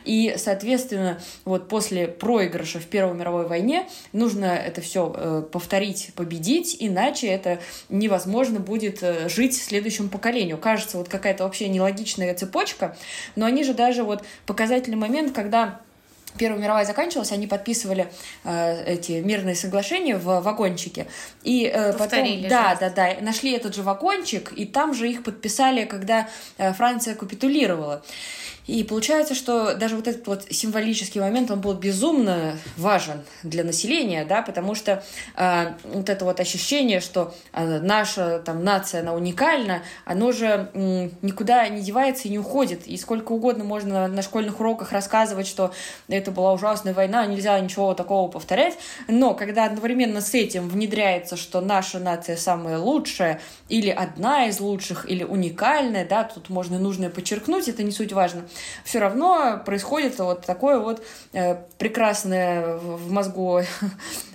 [0.06, 6.78] и, соответственно, вот после проигрыша в Первой мировой войне нужно это все э, повторить, победить,
[6.80, 10.58] иначе это невозможно будет э, жить следующему поколению.
[10.58, 12.96] Кажется, вот какая-то вообще вообще нелогичная цепочка,
[13.36, 15.82] но они же даже вот показательный момент, когда
[16.38, 18.08] Первая мировая заканчивалась, они подписывали
[18.44, 21.08] э, эти мирные соглашения в вагончике.
[21.44, 25.24] И э, Повторили потом, да, да, да, нашли этот же вагончик, и там же их
[25.24, 28.04] подписали, когда э, Франция капитулировала.
[28.70, 34.26] И получается, что даже вот этот вот символический момент, он был безумно важен для населения,
[34.26, 35.04] да, потому что
[35.36, 41.10] э, вот это вот ощущение, что э, наша там нация, она уникальна, оно же э,
[41.24, 42.86] никуда не девается и не уходит.
[42.86, 45.74] И сколько угодно можно на школьных уроках рассказывать, что
[46.08, 48.78] это была ужасная война, нельзя ничего такого повторять,
[49.08, 55.10] но когда одновременно с этим внедряется, что наша нация самая лучшая, или одна из лучших,
[55.10, 58.44] или уникальная, да, тут можно нужное подчеркнуть, это не суть важно,
[58.84, 63.62] все равно происходит вот такое вот э, прекрасное в мозгу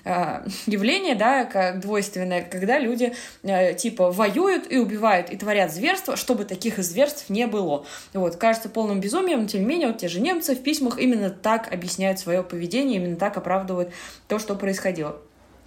[0.04, 6.16] э, явление, да, как двойственное, когда люди э, типа воюют и убивают и творят зверства,
[6.16, 7.84] чтобы таких зверств не было.
[8.12, 11.30] Вот, кажется полным безумием, но тем не менее вот те же немцы в письмах именно
[11.30, 13.90] так объясняют свое поведение, именно так оправдывают
[14.28, 15.16] то, что происходило.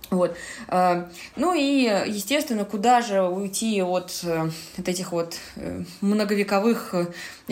[0.10, 0.38] Вот.
[1.36, 4.24] Ну и, естественно, куда же уйти от,
[4.78, 5.38] от этих вот
[6.00, 6.96] многовековых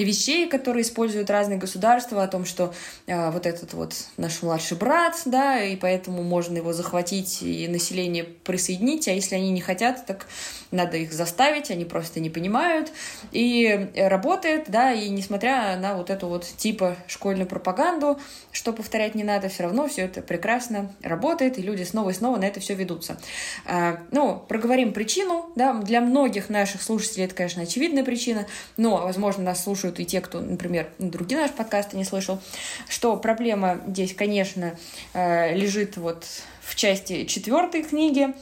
[0.04, 2.74] вещей, которые используют разные государства, о том, что
[3.08, 8.24] а, вот этот вот наш младший брат, да, и поэтому можно его захватить и население
[8.24, 10.28] присоединить, а если они не хотят, так
[10.72, 12.92] надо их заставить, они просто не понимают.
[13.32, 18.20] И работает, да, и несмотря на вот эту вот типа школьную пропаганду,
[18.52, 22.38] что повторять не надо, все равно все это прекрасно работает, и люди снова и снова
[22.38, 23.18] на это все ведутся.
[23.66, 28.46] А, ну, проговорим причину, да, для многих наших слушателей это, конечно, очевидная причина,
[28.78, 32.40] но, возможно, нас слушают и те, кто, например, другие наши подкасты не слышал,
[32.88, 34.78] что проблема здесь, конечно,
[35.14, 36.26] а, лежит вот
[36.62, 38.34] в части четвертой книги,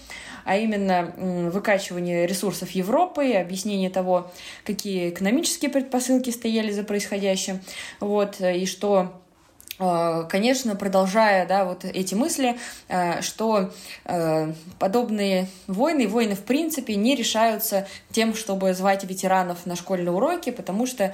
[0.46, 1.14] а именно
[1.52, 4.32] выкачивание ресурсов Европы объяснение того,
[4.66, 7.62] какие экономические предпосылки стояли за происходящим,
[8.00, 9.23] вот, и что Э,
[9.78, 12.58] конечно, продолжая да, вот эти мысли,
[12.88, 13.72] э, что
[14.06, 20.52] э, подобные войны, войны в принципе не решаются тем, чтобы звать ветеранов на школьные уроки,
[20.52, 21.14] потому что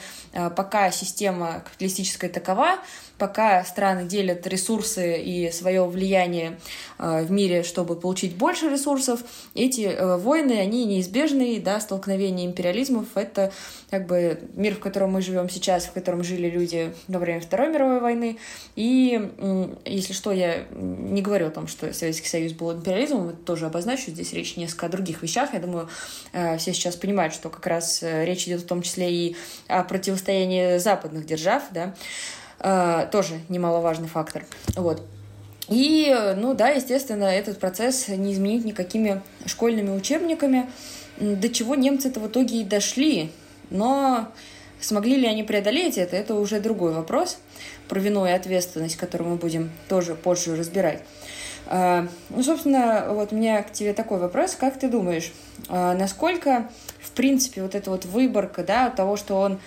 [0.56, 2.80] пока система капиталистическая такова,
[3.20, 6.58] пока страны делят ресурсы и свое влияние
[6.98, 9.20] э, в мире, чтобы получить больше ресурсов,
[9.54, 13.52] эти э, войны, они неизбежны, да, столкновение империализмов— это
[13.92, 17.70] как бы мир, в котором мы живем сейчас, в котором жили люди во время Второй
[17.70, 18.38] мировой войны.
[18.76, 23.66] И, если что, я не говорю о том, что Советский Союз был империализмом, это тоже
[23.66, 25.54] обозначу, здесь речь несколько о других вещах.
[25.54, 25.90] Я думаю,
[26.32, 29.36] э, все сейчас понимают, что как раз речь идет в том числе и
[29.68, 31.94] о противостоянии западных держав, да,
[32.60, 34.46] Э, тоже немаловажный фактор.
[34.76, 35.02] Вот.
[35.70, 40.70] И, ну да, естественно, этот процесс не изменить никакими школьными учебниками,
[41.18, 43.32] до чего немцы-то в итоге и дошли.
[43.70, 44.30] Но
[44.82, 47.38] смогли ли они преодолеть это, это уже другой вопрос
[47.88, 51.02] про вину и ответственность, которую мы будем тоже позже разбирать.
[51.68, 54.56] Э, ну, собственно, вот у меня к тебе такой вопрос.
[54.56, 55.32] Как ты думаешь,
[55.68, 59.60] э, насколько, в принципе, вот эта вот выборка, да, того, что он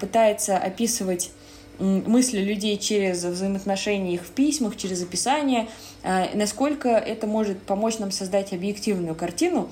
[0.00, 1.30] пытается описывать
[1.78, 5.68] мысли людей через взаимоотношения их в письмах, через описание,
[6.02, 9.70] а, насколько это может помочь нам создать объективную картину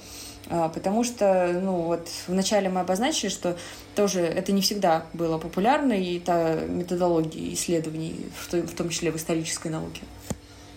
[0.48, 3.56] А, потому что, ну, вот вначале мы обозначили, что
[3.96, 9.68] тоже это не всегда было популярно, и та методология исследований, в том числе в исторической
[9.68, 10.02] науке.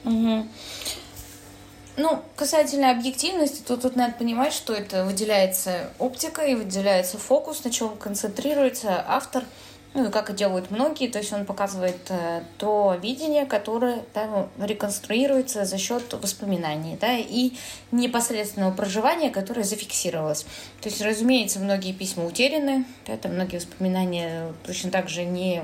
[0.05, 0.47] Угу.
[1.97, 7.71] Ну, касательно объективности, то тут надо понимать, что это выделяется оптика и выделяется фокус, на
[7.71, 9.43] чем концентрируется автор–
[9.93, 15.65] ну как и делают многие, то есть он показывает э, то видение, которое да, реконструируется
[15.65, 17.53] за счет воспоминаний, да, и
[17.91, 20.43] непосредственного проживания, которое зафиксировалось.
[20.81, 22.85] То есть, разумеется, многие письма утеряны,
[23.21, 25.63] там многие воспоминания точно так же не,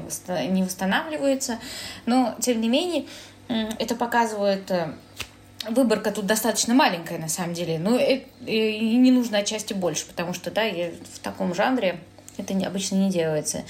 [0.49, 1.59] не восстанавливаются,
[2.05, 3.05] но, тем не менее,
[3.47, 4.91] это показывает э,
[5.69, 10.49] выборка тут достаточно маленькая на самом деле, но и не нужно отчасти больше, потому что,
[10.49, 11.99] да, в таком жанре
[12.37, 13.63] это обычно не делается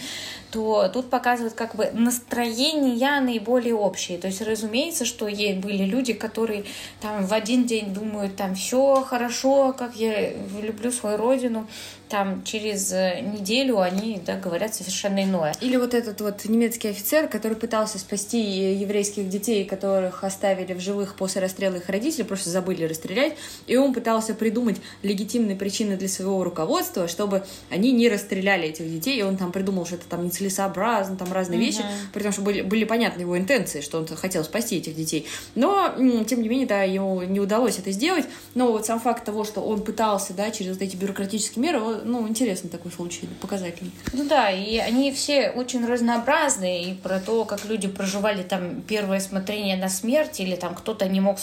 [0.55, 4.17] то тут показывают как бы настроения наиболее общие.
[4.17, 6.63] То есть, разумеется, что ей были люди, которые
[7.01, 11.67] там в один день думают, там все хорошо, как я люблю свою родину,
[12.07, 15.53] там через э, неделю они да, говорят совершенно иное.
[15.59, 18.39] Или вот этот вот немецкий офицер, который пытался спасти
[18.73, 23.35] еврейских детей, которых оставили в живых после расстрела их родителей, просто забыли расстрелять,
[23.67, 29.19] и он пытался придумать легитимные причины для своего руководства, чтобы они не расстреляли этих детей,
[29.19, 31.65] и он там придумал, что это там не целесообразно, там разные uh-huh.
[31.65, 31.83] вещи,
[32.13, 35.27] при том, что были, были понятны его интенции, что он хотел спасти этих детей.
[35.55, 35.93] Но,
[36.27, 39.61] тем не менее, да, ему не удалось это сделать, но вот сам факт того, что
[39.61, 43.91] он пытался, да, через вот эти бюрократические меры, ну, интересный такой случай, показательный.
[44.13, 49.19] Ну да, и они все очень разнообразные, и про то, как люди проживали там первое
[49.19, 51.37] смотрение на смерть, или там кто-то не мог,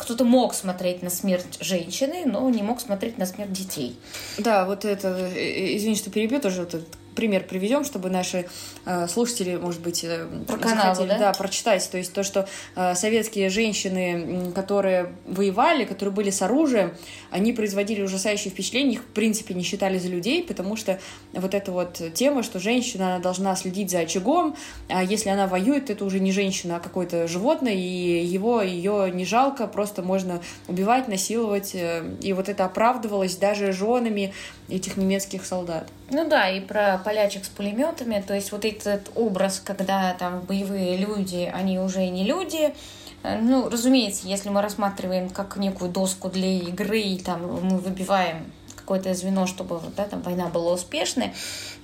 [0.00, 3.96] кто-то мог смотреть на смерть женщины, но не мог смотреть на смерть детей.
[4.38, 8.46] Да, вот это, э, э, извини, что перебью, тоже вот этот пример приведем, чтобы наши
[8.84, 11.18] э, слушатели, может быть, э, Про захотели да?
[11.18, 11.88] Да, прочитать.
[11.90, 16.92] То есть то, что э, советские женщины, которые воевали, которые были с оружием,
[17.30, 20.98] они производили ужасающее впечатление, их в принципе не считали за людей, потому что
[21.32, 24.56] вот эта вот тема, что женщина должна следить за очагом,
[24.88, 29.24] а если она воюет, это уже не женщина, а какое-то животное, и его, ее не
[29.24, 34.32] жалко, просто можно убивать, насиловать, э, и вот это оправдывалось даже женами
[34.68, 35.88] этих немецких солдат.
[36.12, 40.96] Ну да, и про полячек с пулеметами, то есть вот этот образ, когда там боевые
[40.96, 42.74] люди, они уже не люди,
[43.22, 48.52] э, ну, разумеется, если мы рассматриваем как некую доску для игры, и там мы выбиваем
[48.90, 51.30] какое-то звено, чтобы да, там война была успешной.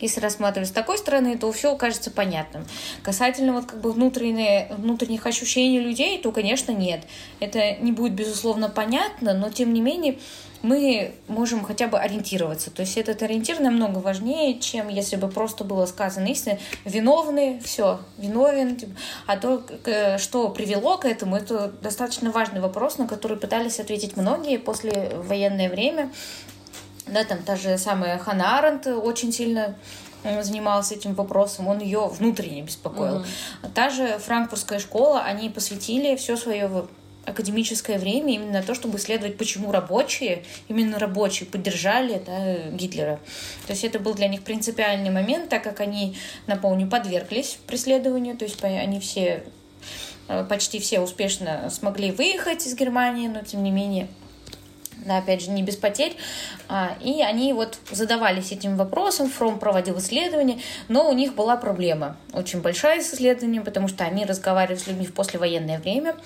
[0.01, 2.67] Если рассматривать с такой стороны, то все кажется понятным.
[3.05, 7.05] Касательно вот как бы внутренне, внутренних ощущений людей, то, конечно, нет.
[7.39, 10.19] Это не будет, безусловно, понятно, но, тем не менее,
[10.63, 12.73] мы можем хотя бы ориентироваться.
[12.73, 18.01] То есть этот ориентир намного важнее, чем если бы просто было сказано, если виновны, все,
[18.19, 18.77] виновен.
[18.77, 18.93] Типа.
[19.27, 19.63] А то,
[20.19, 25.71] что привело к этому, это достаточно важный вопрос, на который пытались ответить многие после военное
[25.71, 26.11] время.
[27.07, 29.77] Да, там та же самая Ханна Аренд очень сильно
[30.43, 33.19] занималась этим вопросом, он ее внутренне беспокоил.
[33.19, 33.71] Mm-hmm.
[33.75, 36.87] Та же франкфуртская школа, они посвятили все свое
[37.27, 43.19] академическое время именно на то, чтобы исследовать, почему рабочие, именно рабочие, поддержали да, Гитлера.
[43.67, 48.45] То есть это был для них принципиальный момент, так как они, напомню, подверглись преследованию, то
[48.45, 49.45] есть они все,
[50.29, 54.07] э, почти все успешно смогли выехать из Германии, но тем не менее
[55.07, 56.17] да, опять же, не без потерь.
[56.69, 62.17] А, и они вот задавались этим вопросом, Фром проводил исследования, но у них была проблема,
[62.33, 66.17] очень большая с исследованием, потому что они разговаривали с людьми в послевоенное время,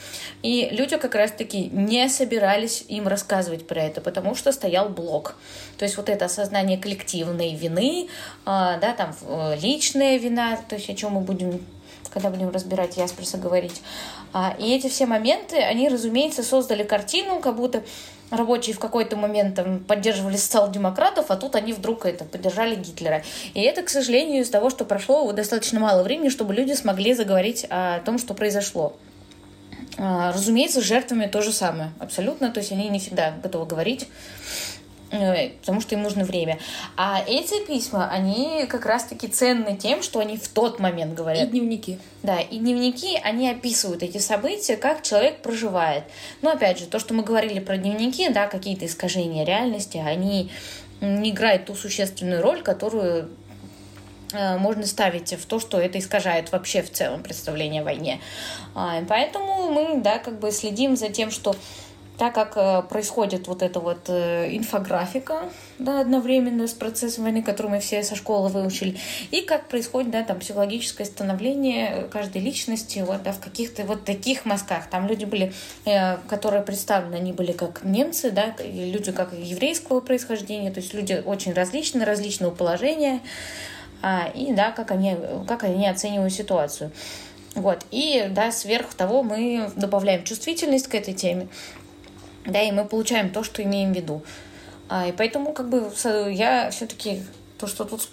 [0.43, 5.37] и люди как раз-таки не собирались им рассказывать про это, потому что стоял блок.
[5.79, 8.09] То есть вот это осознание коллективной вины,
[8.45, 11.61] а, да, там э, личная вина, то есть о чем мы будем
[12.13, 13.83] когда будем разбирать Ясперса говорить.
[14.33, 17.83] А, и эти все моменты, они, разумеется, создали картину, как будто
[18.31, 23.23] рабочие в какой-то момент там, поддерживали социал-демократов, а тут они вдруг это поддержали Гитлера.
[23.55, 27.67] И это, к сожалению, из того, что прошло достаточно мало времени, чтобы люди смогли заговорить
[27.71, 28.97] о том, что произошло.
[29.99, 34.09] А, разумеется, с жертвами то же самое, абсолютно, то есть они не всегда готовы говорить
[35.11, 36.59] потому что им нужно время.
[36.97, 41.49] А эти письма, они как раз-таки ценны тем, что они в тот момент говорят.
[41.49, 41.99] И дневники.
[42.23, 46.05] Да, и дневники, они описывают эти события, как человек проживает.
[46.43, 50.51] Но опять же, то, что мы говорили про дневники, да, какие-то искажения реальности, они
[51.01, 53.31] не играют ту существенную роль, которую
[54.33, 58.21] э, можно ставить в то, что это искажает вообще в целом представление о войне.
[58.75, 61.57] А, поэтому мы, да, как бы следим за тем, что
[62.21, 65.49] так как э, происходит вот эта вот э, инфографика,
[65.79, 68.99] да, одновременно с процессом войны, который мы все со школы выучили,
[69.31, 74.45] и как происходит, да, там, психологическое становление каждой личности, вот, да, в каких-то вот таких
[74.45, 74.91] мазках.
[74.91, 75.55] Там люди были,
[75.87, 81.23] э, которые представлены, они были как немцы, да, люди как еврейского происхождения, то есть люди
[81.25, 83.21] очень различные, различного положения,
[84.03, 85.17] а, и, да, как они,
[85.49, 86.93] как они оценивают ситуацию.
[87.55, 87.85] Вот.
[87.91, 91.49] И да, сверх того мы добавляем чувствительность к этой теме,
[92.45, 94.23] да, и мы получаем то, что имеем в виду.
[94.89, 95.93] А, и поэтому как бы
[96.31, 97.23] я все-таки
[97.59, 98.09] то, что тут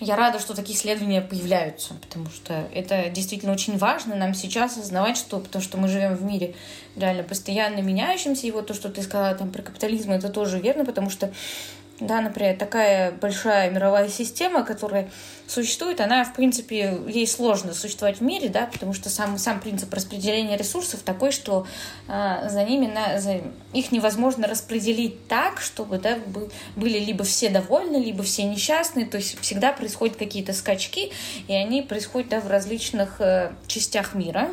[0.00, 5.16] я рада, что такие исследования появляются, потому что это действительно очень важно нам сейчас осознавать,
[5.16, 6.54] что, потому что мы живем в мире
[6.96, 10.84] реально постоянно меняющимся, и вот то, что ты сказала там про капитализм, это тоже верно,
[10.84, 11.32] потому что
[12.00, 15.10] да, например, такая большая мировая система, которая
[15.48, 19.92] существует, она, в принципе, ей сложно существовать в мире, да, потому что сам, сам принцип
[19.92, 21.66] распределения ресурсов такой, что
[22.06, 23.40] э, за ними на, за,
[23.72, 26.18] их невозможно распределить так, чтобы да,
[26.76, 31.10] были либо все довольны, либо все несчастны, то есть всегда происходят какие-то скачки,
[31.48, 34.50] и они происходят да, в различных э, частях мира.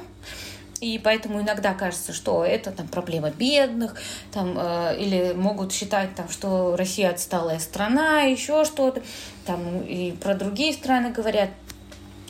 [0.86, 3.96] И поэтому иногда кажется, что это там проблема бедных,
[4.32, 9.02] там, э, или могут считать, там, что Россия отсталая страна, еще что-то,
[9.48, 11.50] там, и про другие страны говорят.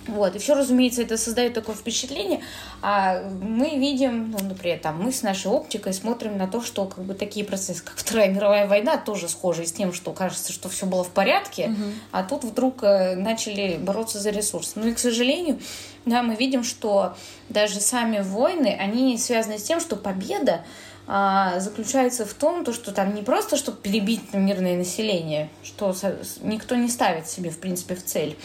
[0.07, 2.39] Вот, и все, разумеется, это создает такое впечатление,
[2.81, 7.03] а мы видим, ну, например, там, мы с нашей оптикой смотрим на то, что как
[7.03, 10.85] бы такие процессы, как Вторая мировая война, тоже схожи с тем, что кажется, что все
[10.85, 11.91] было в порядке, угу.
[12.11, 14.73] а тут вдруг э, начали бороться за ресурсы.
[14.75, 15.59] Ну и, к сожалению,
[16.05, 17.15] да, мы видим, что
[17.49, 20.63] даже сами войны, они связаны с тем, что победа
[21.07, 25.93] а, заключается в том, то, что там не просто, чтобы перебить мирное население, что
[26.41, 28.37] никто не ставит себе, в принципе, в цель.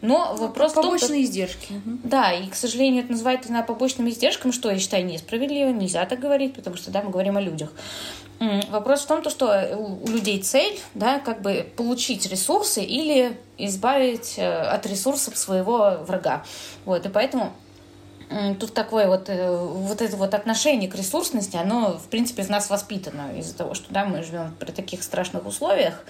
[0.00, 1.74] Но вопрос Побочные в том, издержки.
[2.04, 6.20] Да, и, к сожалению, это называется на побочным издержкам, что я считаю несправедливо, нельзя так
[6.20, 7.72] говорить, потому что, да, мы говорим о людях.
[8.70, 14.34] Вопрос в том, то, что у людей цель, да, как бы получить ресурсы или избавить
[14.38, 16.44] э, от ресурсов своего врага.
[16.84, 17.52] Вот, и поэтому
[18.58, 22.68] тут такое вот, э, вот это вот отношение к ресурсности, оно, в принципе, в нас
[22.70, 26.04] воспитано из-за того, что, да, мы живем при таких страшных условиях.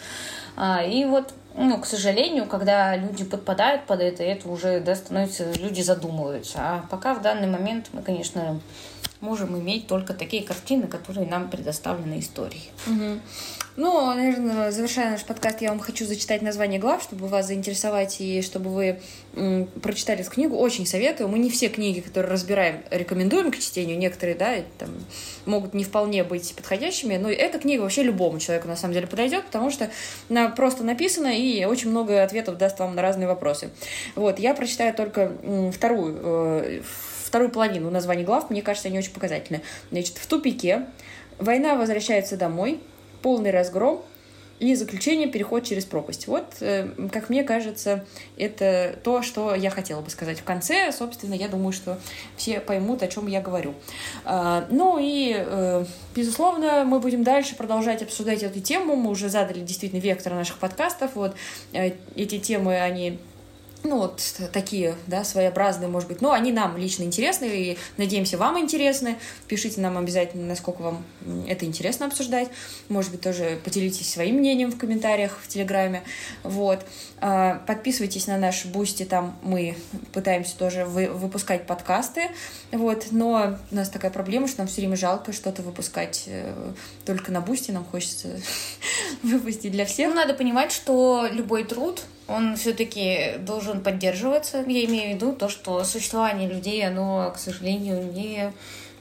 [0.57, 5.51] А, и вот, ну, к сожалению, когда люди подпадают под это, это уже, да, становится,
[5.53, 6.59] люди задумываются.
[6.61, 8.61] А пока в данный момент мы, конечно,
[9.21, 12.71] можем иметь только такие картины, которые нам предоставлены историей.
[12.87, 13.21] Угу.
[13.77, 18.43] Ну, наверное, завершая наш подкаст, я вам хочу зачитать название глав, чтобы вас заинтересовать и
[18.43, 19.01] чтобы вы
[19.35, 20.57] м, прочитали эту книгу.
[20.57, 21.29] Очень советую.
[21.29, 23.97] Мы не все книги, которые разбираем, рекомендуем к чтению.
[23.97, 24.91] Некоторые, да, там,
[25.47, 29.45] могут не вполне быть подходящими, но эта книга вообще любому человеку на самом деле подойдет,
[29.47, 29.91] потому что
[30.29, 33.71] она просто написана и очень много ответов даст вам на разные вопросы.
[34.17, 36.81] Вот, я прочитаю только м, вторую э,
[37.29, 39.63] вторую половину названий глав, мне кажется, они очень показательны.
[39.91, 40.87] Значит, в тупике,
[41.39, 42.81] война возвращается домой,
[43.23, 44.03] полный разгром,
[44.61, 46.27] и заключение переход через пропасть.
[46.27, 48.05] Вот, э, как мне кажется,
[48.37, 50.91] это то, что я хотела бы сказать в конце.
[50.93, 51.99] Собственно, я думаю, что
[52.37, 53.75] все поймут, о чем я говорю.
[54.25, 58.97] А, ну и, э, безусловно, мы будем дальше продолжать обсуждать эту тему.
[58.97, 61.13] Мы уже задали действительно вектор наших подкастов.
[61.15, 61.37] Вот
[61.73, 63.19] э, эти темы, они
[63.85, 64.21] ну, вот
[64.53, 66.21] такие, да, своеобразные, может быть.
[66.21, 69.17] Но они нам лично интересны, и, надеемся, вам интересны.
[69.47, 71.05] Пишите нам обязательно, насколько вам
[71.47, 72.49] это интересно обсуждать.
[72.89, 76.03] Может быть, тоже поделитесь своим мнением в комментариях в Телеграме.
[76.43, 76.85] Вот.
[77.21, 79.77] А, подписывайтесь на наш Boosty, там мы
[80.13, 82.23] пытаемся тоже вы, выпускать подкасты.
[82.73, 83.07] Вот.
[83.13, 86.53] Но у нас такая проблема, что нам все время жалко что-то выпускать э,
[87.07, 87.71] только на Boosty.
[87.71, 88.41] Нам хочется
[89.23, 90.09] выпустить для всех.
[90.09, 94.59] Ну, надо понимать, что любой труд он все-таки должен поддерживаться.
[94.59, 98.53] Я имею в виду то, что существование людей, оно, к сожалению, не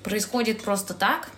[0.02, 1.30] происходит просто так.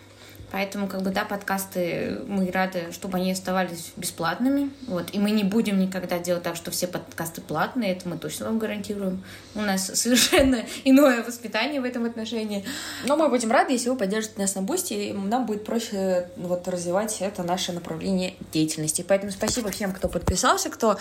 [0.52, 4.72] Поэтому, как бы, да, подкасты, мы рады, чтобы они оставались бесплатными.
[4.88, 5.14] Вот.
[5.14, 8.60] И мы не будем никогда делать так, что все подкасты платные, это мы точно вам
[8.60, 9.24] гарантируем.
[9.56, 12.66] У нас совершенно иное воспитание в этом отношении.
[13.06, 16.68] Но мы будем рады, если вы поддержите нас на Boosty, и нам будет проще вот,
[16.68, 19.06] развивать это наше направление деятельности.
[19.08, 20.98] Поэтому спасибо всем, кто подписался, кто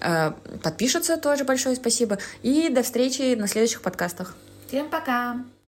[0.00, 0.32] э,
[0.62, 2.18] подпишется, тоже большое спасибо.
[2.42, 4.36] И до встречи на следующих подкастах.
[4.68, 5.40] Всем пока!